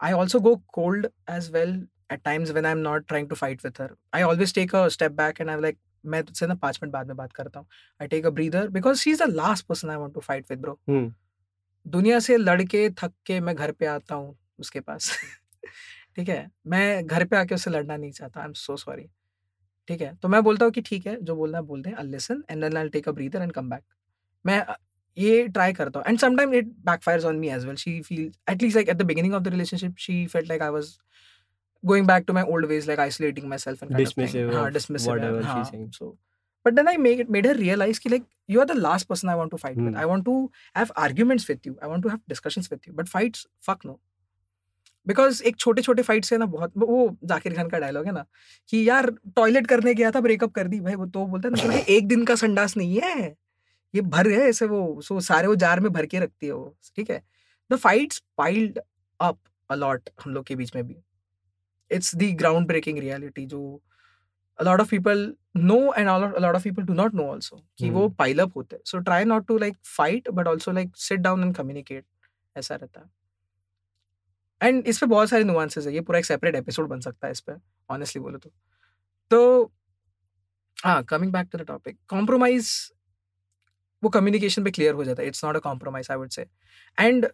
I 0.00 0.12
also 0.12 0.40
go 0.40 0.62
cold 0.74 1.06
as 1.28 1.50
well 1.50 1.82
at 2.10 2.24
times 2.24 2.52
when 2.52 2.66
I'm 2.66 2.82
not 2.82 3.08
trying 3.08 3.28
to 3.30 3.36
fight 3.36 3.62
with 3.62 3.78
her. 3.78 3.96
I 4.12 4.22
always 4.22 4.52
take 4.52 4.72
a 4.74 4.90
step 4.90 5.16
back 5.16 5.40
and 5.40 5.50
I'm 5.50 5.62
like, 5.62 5.78
मैं 6.07 6.23
तुझसे 6.23 6.47
ना 6.47 6.55
पाँच 6.55 6.79
minute 6.83 6.93
बाद 6.93 7.07
में 7.07 7.15
बात 7.17 7.33
करता 7.33 7.59
हूँ। 7.59 7.67
I 7.99 8.07
take 8.07 8.25
a 8.25 8.29
breather 8.29 8.67
because 8.69 8.99
she 8.99 9.11
is 9.11 9.23
the 9.23 9.29
last 9.31 9.65
person 9.65 9.89
I 9.89 9.97
want 9.97 10.13
to 10.13 10.19
fight 10.21 10.45
with 10.51 10.61
bro 10.61 10.79
दुनिया 11.85 12.19
से 12.19 12.37
लड़के 12.37 12.89
थक 13.01 13.13
के 13.25 13.39
मैं 13.39 13.55
घर 13.55 13.71
पे 13.71 13.85
आता 13.85 14.15
हूँ 14.15 14.35
उसके 14.59 14.79
पास। 14.79 15.11
ठीक 16.15 16.29
है? 16.29 16.49
मैं 16.67 17.05
घर 17.05 17.25
पे 17.25 17.35
आके 17.37 17.55
उससे 17.55 17.71
लड़ना 17.71 17.97
नहीं 17.97 18.11
चाहता। 18.11 18.39
आई 18.39 18.45
एम 18.45 18.53
सो 18.55 18.75
सॉरी 18.77 19.05
ठीक 19.87 20.01
है? 20.01 20.13
तो 20.15 20.27
मैं 20.27 20.41
बोलता 20.43 20.65
हूँ 20.65 20.73
कि 20.73 20.81
ठीक 20.81 21.07
है 21.07 21.15
जो 21.21 21.35
बोलना 21.35 21.57
है 21.57 21.63
बोल 21.63 21.81
दे 21.81 21.91
I 21.91 22.07
listen 22.07 22.43
and 22.51 22.63
then 22.63 22.77
I 22.77 22.89
take 22.89 23.09
a 23.09 23.11
breather 23.11 23.41
and 23.41 23.51
come 23.53 23.69
back 23.69 23.83
मैं 24.45 24.61
ये 25.17 25.47
ट्राई 25.47 25.73
करता 25.73 25.99
हूँ। 25.99 26.07
And 26.07 26.19
sometime 26.19 26.53
it 26.53 26.65
backfires 26.85 27.25
on 27.25 27.35
me 27.39 27.49
as 27.49 27.65
well 27.65 27.75
she 27.75 27.99
feel 28.01 28.31
at least 28.49 28.75
like 28.75 28.89
at 28.89 28.97
the 28.97 29.05
beginning 29.05 29.33
of 29.33 29.43
the 29.43 29.47
relationship 29.47 29.95
she 29.99 30.25
felt 30.27 30.47
like 30.49 30.61
I 30.61 30.69
was 30.69 30.97
going 31.83 32.05
back 32.05 32.25
to 32.27 32.33
my 32.33 32.43
old 32.43 32.65
ways 32.65 32.87
like 32.87 32.99
isolating 32.99 33.49
myself 33.49 33.81
and 33.81 33.91
kind 33.91 34.05
Dismissive 34.05 34.47
of 34.47 34.49
thing. 34.49 34.57
हाँ, 34.57 34.67
of 34.67 34.73
dismissive 34.73 35.07
whatever 35.07 35.41
हाँ, 35.41 35.57
she's 35.57 35.71
saying. 35.71 35.91
so 35.91 36.17
but 36.65 36.75
then 36.75 36.87
I 36.87 36.97
make 36.97 37.19
it 37.19 37.29
made 37.29 37.45
her 37.45 37.53
realize 37.53 37.99
कि 37.99 38.09
like 38.09 38.25
you 38.47 38.59
are 38.59 38.65
the 38.65 38.75
last 38.75 39.07
person 39.07 39.29
I 39.29 39.35
want 39.35 39.51
to 39.51 39.57
fight 39.57 39.75
hmm. 39.75 39.85
with. 39.85 39.93
Hmm. 39.93 40.01
I 40.01 40.05
want 40.05 40.25
to 40.25 40.51
have 40.75 40.91
arguments 40.95 41.47
with 41.47 41.65
you. 41.65 41.77
I 41.81 41.87
want 41.87 42.03
to 42.03 42.09
have 42.09 42.21
discussions 42.27 42.69
with 42.69 42.87
you. 42.87 42.93
But 42.93 43.09
fights, 43.09 43.45
fuck 43.69 43.85
no. 43.85 43.99
Because 45.07 45.41
एक 45.47 45.55
छोटे 45.55 45.81
छोटे 45.81 46.01
fight 46.03 46.25
से 46.25 46.37
ना 46.37 46.45
बहुत 46.45 46.71
वो- 46.77 46.87
वो 46.89 47.17
जाकिर 47.23 47.53
खान 47.55 47.67
का 47.69 47.79
dialogue 47.79 48.05
है 48.05 48.11
ना 48.11 48.25
कि 48.69 48.89
यार 48.89 49.09
टॉयलेट 49.35 49.67
करने 49.67 49.93
गया 49.93 50.11
था 50.11 50.21
ब्रेकअप 50.21 50.51
कर 50.53 50.67
दी 50.67 50.79
भाई 50.79 50.95
वो 50.95 51.05
तो 51.05 51.25
बोलता 51.25 51.47
है 51.47 51.67
ना 51.67 51.77
कि 51.77 51.93
एक 51.95 52.07
दिन 52.07 52.25
का 52.25 52.35
संडास 52.35 52.77
नहीं 52.77 52.99
है 53.03 53.35
ये 53.95 54.01
भर 54.01 54.27
है 54.31 54.39
ऐसे 54.49 54.65
वो 54.65 55.01
सो 55.01 55.19
सारे 55.29 55.47
वो 55.47 55.55
जार 55.55 55.79
में 55.79 55.91
भर 55.93 56.05
के 56.05 56.19
रखती 56.19 56.45
है 56.45 56.53
वो 56.53 56.75
ठीक 56.95 57.11
है 57.11 57.21
the 57.71 57.75
fights 57.75 58.23
piled 58.37 58.79
up 59.21 59.39
a lot 59.71 60.09
हम 60.25 60.33
लोग 60.33 60.45
के 60.45 60.55
बीच 60.55 60.75
में 60.75 60.87
भी 60.87 60.95
it's 61.91 62.15
the 62.15 62.31
ground 62.37 62.67
breaking 62.67 62.99
reality 62.99 63.45
जो 63.45 63.81
a 64.59 64.65
lot 64.65 64.81
of 64.81 64.87
people 64.89 65.19
know 65.55 65.81
and 65.93 66.09
a 66.11 66.13
lot, 66.21 66.31
a 66.37 66.39
lot 66.43 66.55
of 66.57 66.63
people 66.63 66.85
do 66.85 66.93
not 66.99 67.17
know 67.17 67.25
also 67.31 67.57
कि 67.79 67.89
वो 67.89 68.07
pile 68.21 68.39
up 68.43 68.55
होते 68.55 68.75
हैं। 68.75 68.83
So 68.85 69.01
try 69.09 69.19
not 69.31 69.43
to 69.49 69.57
like 69.63 69.75
fight 69.89 70.29
but 70.37 70.47
also 70.51 70.73
like 70.77 70.95
sit 71.01 71.21
down 71.25 71.43
and 71.45 71.55
communicate 71.57 72.03
ऐसा 72.55 72.75
रहता 72.75 73.01
है। 73.01 73.09
And 74.61 74.87
इस 74.87 74.99
पे 74.99 75.05
बहुत 75.05 75.29
सारे 75.29 75.43
नुआंसेस 75.43 75.87
है। 75.87 75.93
ये 75.93 76.01
पूरा 76.01 76.19
एक 76.19 76.25
सेपरेट 76.25 76.55
एपिसोड 76.55 76.87
बन 76.89 76.99
सकता 76.99 77.27
है 77.27 77.31
इस 77.31 77.41
पे 77.41 77.53
ऑनेस्टली 77.89 78.21
बोलो 78.21 78.37
तो। 78.37 78.51
तो 79.31 79.71
हाँ 80.77 81.03
coming 81.03 81.31
back 81.33 81.49
to 81.51 81.57
the 81.57 81.67
topic 81.67 81.97
compromise 82.09 82.71
वो 84.03 84.09
कम्युनिकेशन 84.09 84.63
पे 84.63 84.71
क्लियर 84.71 84.93
हो 84.93 85.03
जाता 85.03 85.21
है। 85.21 85.27
It's 85.27 85.45
not 85.45 85.55
a 85.55 85.59
compromise 85.59 86.07
I 86.11 86.17
would 86.17 86.29
say 86.29 86.45
and 86.97 87.27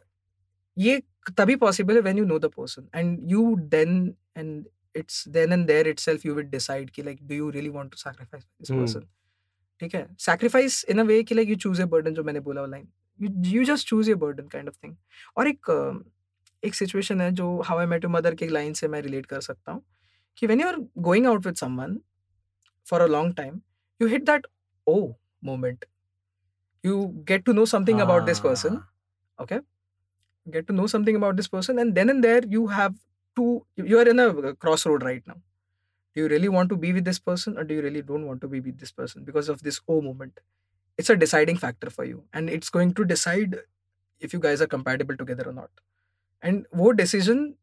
ये 0.77 1.01
तभी 1.31 1.55
पॉसिबल 1.55 1.95
है 1.95 2.01
when 2.01 2.17
you 2.17 2.25
know 2.25 2.39
the 2.39 2.45
person 2.57 2.87
and 2.95 3.31
you 3.31 3.55
then 3.71 4.13
and 4.37 4.65
it's 4.95 5.27
then 5.27 5.53
and 5.53 5.65
there 5.67 5.87
itself 5.87 6.25
you 6.25 6.33
will 6.35 6.45
decide 6.45 6.89
कि 6.89 7.03
like 7.03 7.19
do 7.27 7.35
you 7.35 7.49
really 7.49 7.69
want 7.69 7.91
to 7.91 7.97
sacrifice 7.97 8.43
this. 8.43 8.71
Person 8.71 9.07
ठीक 9.81 9.95
है? 9.95 10.07
Sacrifice 10.19 10.83
in 10.89 10.99
a 10.99 11.03
way 11.03 11.21
कि 11.23 11.35
like 11.35 11.49
you 11.49 11.55
choose 11.55 11.81
a 11.81 11.85
burden 11.93 12.13
जो 12.13 12.23
मैंने 12.23 12.39
बोला 12.39 12.65
line 12.65 12.87
you 13.19 13.29
you 13.51 13.63
just 13.65 13.87
choose 13.87 14.11
a 14.11 14.13
burden 14.25 14.47
kind 14.47 14.67
of 14.69 14.75
thing 14.83 14.95
और 15.37 15.47
एक 15.47 15.71
एक 16.63 16.75
सिचुएशन 16.75 17.21
है 17.21 17.31
जो 17.31 17.59
हाउ 17.65 17.79
आई 17.79 17.85
मेट 17.85 18.05
मदर 18.05 18.35
के 18.35 18.47
लाइन 18.47 18.73
से 18.73 18.87
मैं 18.87 19.01
रिलेट 19.01 19.25
कर 19.25 19.41
सकता 19.41 19.71
हूँ 19.71 19.83
कि 20.37 20.47
when 20.47 20.61
you 20.61 20.67
are 20.67 20.77
going 21.07 21.27
out 21.27 21.45
with 21.45 21.55
someone 21.55 21.99
for 22.85 23.01
a 23.01 23.07
long 23.07 23.35
time 23.37 23.59
you 24.01 24.07
hit 24.07 24.25
that 24.25 24.47
oh 24.87 24.95
moment 25.43 25.85
you 26.83 27.05
get 27.27 27.43
to 27.45 27.53
know 27.53 27.65
something 27.65 27.99
about 27.99 28.23
this 28.25 28.39
person 28.39 28.79
Ah. 29.39 29.59
Get 30.51 30.67
to 30.67 30.73
know 30.73 30.87
something 30.87 31.15
about 31.15 31.35
this 31.37 31.47
person 31.47 31.79
and 31.79 31.95
then 31.95 32.09
and 32.09 32.23
there 32.23 32.41
you 32.45 32.67
have 32.67 32.95
to 33.35 33.65
you 33.75 33.97
are 33.99 34.07
in 34.07 34.19
a 34.19 34.53
crossroad 34.55 35.03
right 35.03 35.23
now. 35.27 35.37
Do 36.15 36.21
you 36.21 36.27
really 36.27 36.49
want 36.49 36.69
to 36.69 36.77
be 36.77 36.93
with 36.93 37.05
this 37.05 37.19
person 37.19 37.57
or 37.57 37.63
do 37.63 37.73
you 37.75 37.81
really 37.81 38.01
don't 38.01 38.27
want 38.27 38.41
to 38.41 38.47
be 38.47 38.59
with 38.59 38.79
this 38.79 38.91
person 38.91 39.23
because 39.23 39.49
of 39.49 39.63
this 39.63 39.79
o 39.87 40.01
moment? 40.01 40.39
It's 40.97 41.09
a 41.09 41.15
deciding 41.15 41.57
factor 41.57 41.89
for 41.89 42.05
you 42.05 42.23
and 42.33 42.49
it's 42.49 42.69
going 42.69 42.93
to 42.95 43.05
decide 43.05 43.59
if 44.19 44.33
you 44.33 44.39
guys 44.39 44.61
are 44.61 44.67
compatible 44.67 45.17
together 45.17 45.49
or 45.49 45.53
not. 45.53 45.71
And 46.41 46.65
wo 46.71 46.93
decision 46.93 47.55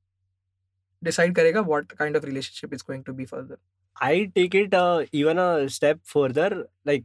decide 1.03 1.35
karega 1.35 1.65
what 1.65 1.97
kind 1.97 2.17
of 2.17 2.25
relationship 2.25 2.73
is 2.73 2.83
going 2.83 3.05
to 3.05 3.13
be 3.13 3.25
further. 3.25 3.59
I 4.01 4.31
take 4.35 4.55
it 4.55 4.75
uh, 4.75 5.05
even 5.13 5.39
a 5.39 5.69
step 5.69 6.01
further. 6.05 6.67
Like, 6.85 7.05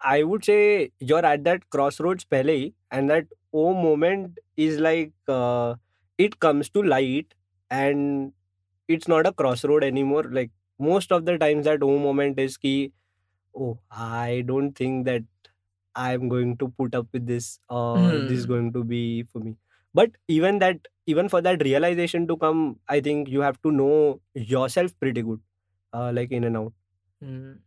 I 0.00 0.22
would 0.22 0.44
say 0.44 0.92
you're 1.00 1.24
at 1.24 1.44
that 1.44 1.70
crossroads 1.70 2.24
pehle 2.24 2.72
and 2.90 3.10
that 3.10 3.26
O 3.52 3.74
moment 3.74 4.38
is 4.56 4.78
like 4.80 5.12
uh, 5.28 5.74
it 6.18 6.38
comes 6.40 6.68
to 6.70 6.82
light, 6.82 7.34
and 7.70 8.32
it's 8.88 9.08
not 9.08 9.26
a 9.26 9.32
crossroad 9.32 9.84
anymore. 9.84 10.24
Like 10.24 10.50
most 10.78 11.12
of 11.12 11.24
the 11.26 11.38
times, 11.38 11.64
that 11.66 11.82
O 11.82 11.98
moment 11.98 12.38
is 12.38 12.56
ki, 12.56 12.92
oh, 13.56 13.78
I 13.90 14.44
don't 14.46 14.72
think 14.72 15.06
that 15.06 15.24
I'm 15.94 16.28
going 16.28 16.56
to 16.58 16.68
put 16.68 16.94
up 16.94 17.08
with 17.12 17.26
this, 17.26 17.58
or 17.68 18.20
this 18.20 18.38
is 18.40 18.46
Hmm. 18.46 18.52
going 18.54 18.72
to 18.74 18.84
be 18.84 19.24
for 19.24 19.40
me. 19.40 19.56
But 19.94 20.12
even 20.28 20.58
that, 20.58 20.86
even 21.06 21.28
for 21.28 21.40
that 21.42 21.62
realization 21.62 22.26
to 22.28 22.36
come, 22.36 22.80
I 22.88 23.00
think 23.00 23.28
you 23.28 23.40
have 23.40 23.60
to 23.62 23.72
know 23.72 24.20
yourself 24.34 24.98
pretty 25.00 25.22
good, 25.22 25.40
uh, 25.92 26.12
like 26.14 26.32
in 26.32 26.44
and 26.44 26.56
out. 26.56 26.72
Mm. 27.22 27.60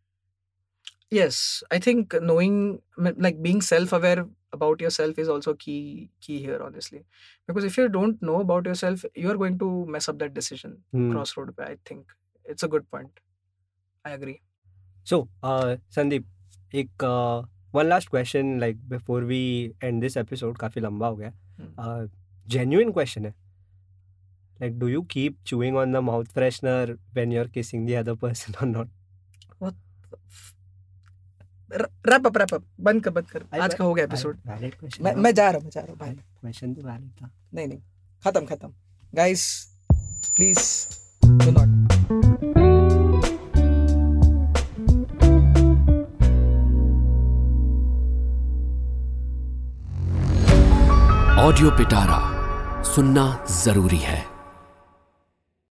Yes, 1.11 1.63
I 1.71 1.79
think 1.79 2.13
knowing, 2.21 2.81
like 2.97 3.41
being 3.41 3.61
self 3.61 3.93
aware 3.93 4.27
about 4.58 4.80
yourself 4.86 5.18
is 5.24 5.28
also 5.34 5.54
key 5.64 5.78
key 6.26 6.38
here 6.46 6.58
honestly 6.66 7.00
because 7.50 7.64
if 7.70 7.78
you 7.80 7.86
don't 7.96 8.22
know 8.30 8.40
about 8.46 8.66
yourself 8.72 9.04
you 9.24 9.30
are 9.34 9.38
going 9.44 9.58
to 9.62 9.70
mess 9.96 10.08
up 10.12 10.18
that 10.24 10.34
decision 10.40 10.76
Hmm. 10.98 11.10
crossroad 11.14 11.54
पे, 11.56 11.64
i 11.72 11.76
think 11.90 12.14
it's 12.54 12.68
a 12.68 12.70
good 12.76 12.90
point 12.96 13.22
i 14.04 14.16
agree 14.18 14.36
So, 15.10 15.16
uh, 15.42 15.76
Sandeep, 15.94 16.24
एक 16.82 17.02
uh, 17.06 17.42
one 17.78 17.88
last 17.92 18.10
question 18.12 18.52
like 18.60 18.78
before 18.92 19.20
we 19.32 19.40
end 19.88 20.06
this 20.06 20.16
episode 20.24 20.58
काफी 20.60 20.80
लंबा 20.80 21.06
हो 21.08 21.16
गया 21.16 21.32
Hmm. 21.60 21.72
uh, 21.84 22.02
genuine 22.56 22.92
question 22.98 23.26
है 23.30 23.34
like 24.62 24.78
do 24.80 24.88
you 24.94 25.02
keep 25.16 25.38
chewing 25.50 25.76
on 25.82 25.94
the 25.96 26.02
mouth 26.08 26.28
freshener 26.38 26.98
when 27.18 27.32
you're 27.36 27.48
kissing 27.58 27.86
the 27.90 27.96
other 28.02 28.14
person 28.26 28.54
or 28.62 28.68
not 28.74 28.88
wrap 31.73 32.27
up 32.27 32.37
wrap 32.37 32.53
up 32.53 32.63
बंद 32.79 33.03
कर 33.03 33.11
बंद 33.11 33.25
कर। 33.31 33.43
आज 33.61 33.73
का 33.73 33.83
हो 33.83 33.93
गया 33.93 34.05
एपिसोड 34.05 34.37
मैं 35.01 35.13
मैं 35.15 35.33
जा 35.33 35.43
रहा 35.43 35.57
हूँ 35.57 35.63
मैं 35.63 35.71
जा 35.71 35.81
रहा 35.81 35.91
हूँ। 35.91 35.99
भाई 35.99 36.15
question 36.45 36.75
तो 36.75 36.81
valid 36.81 37.21
था। 37.21 37.29
नहीं 37.53 37.67
नहीं। 37.67 37.79
खत्म 38.23 38.45
खत्म। 38.45 38.73
Guys 39.15 39.43
please 40.35 40.63
do 41.25 41.51
not 41.51 41.69
audio 51.39 51.71
Pitara 51.71 52.19
सुनना 52.83 53.45
ज़रूरी 53.63 53.97
है। 53.97 54.38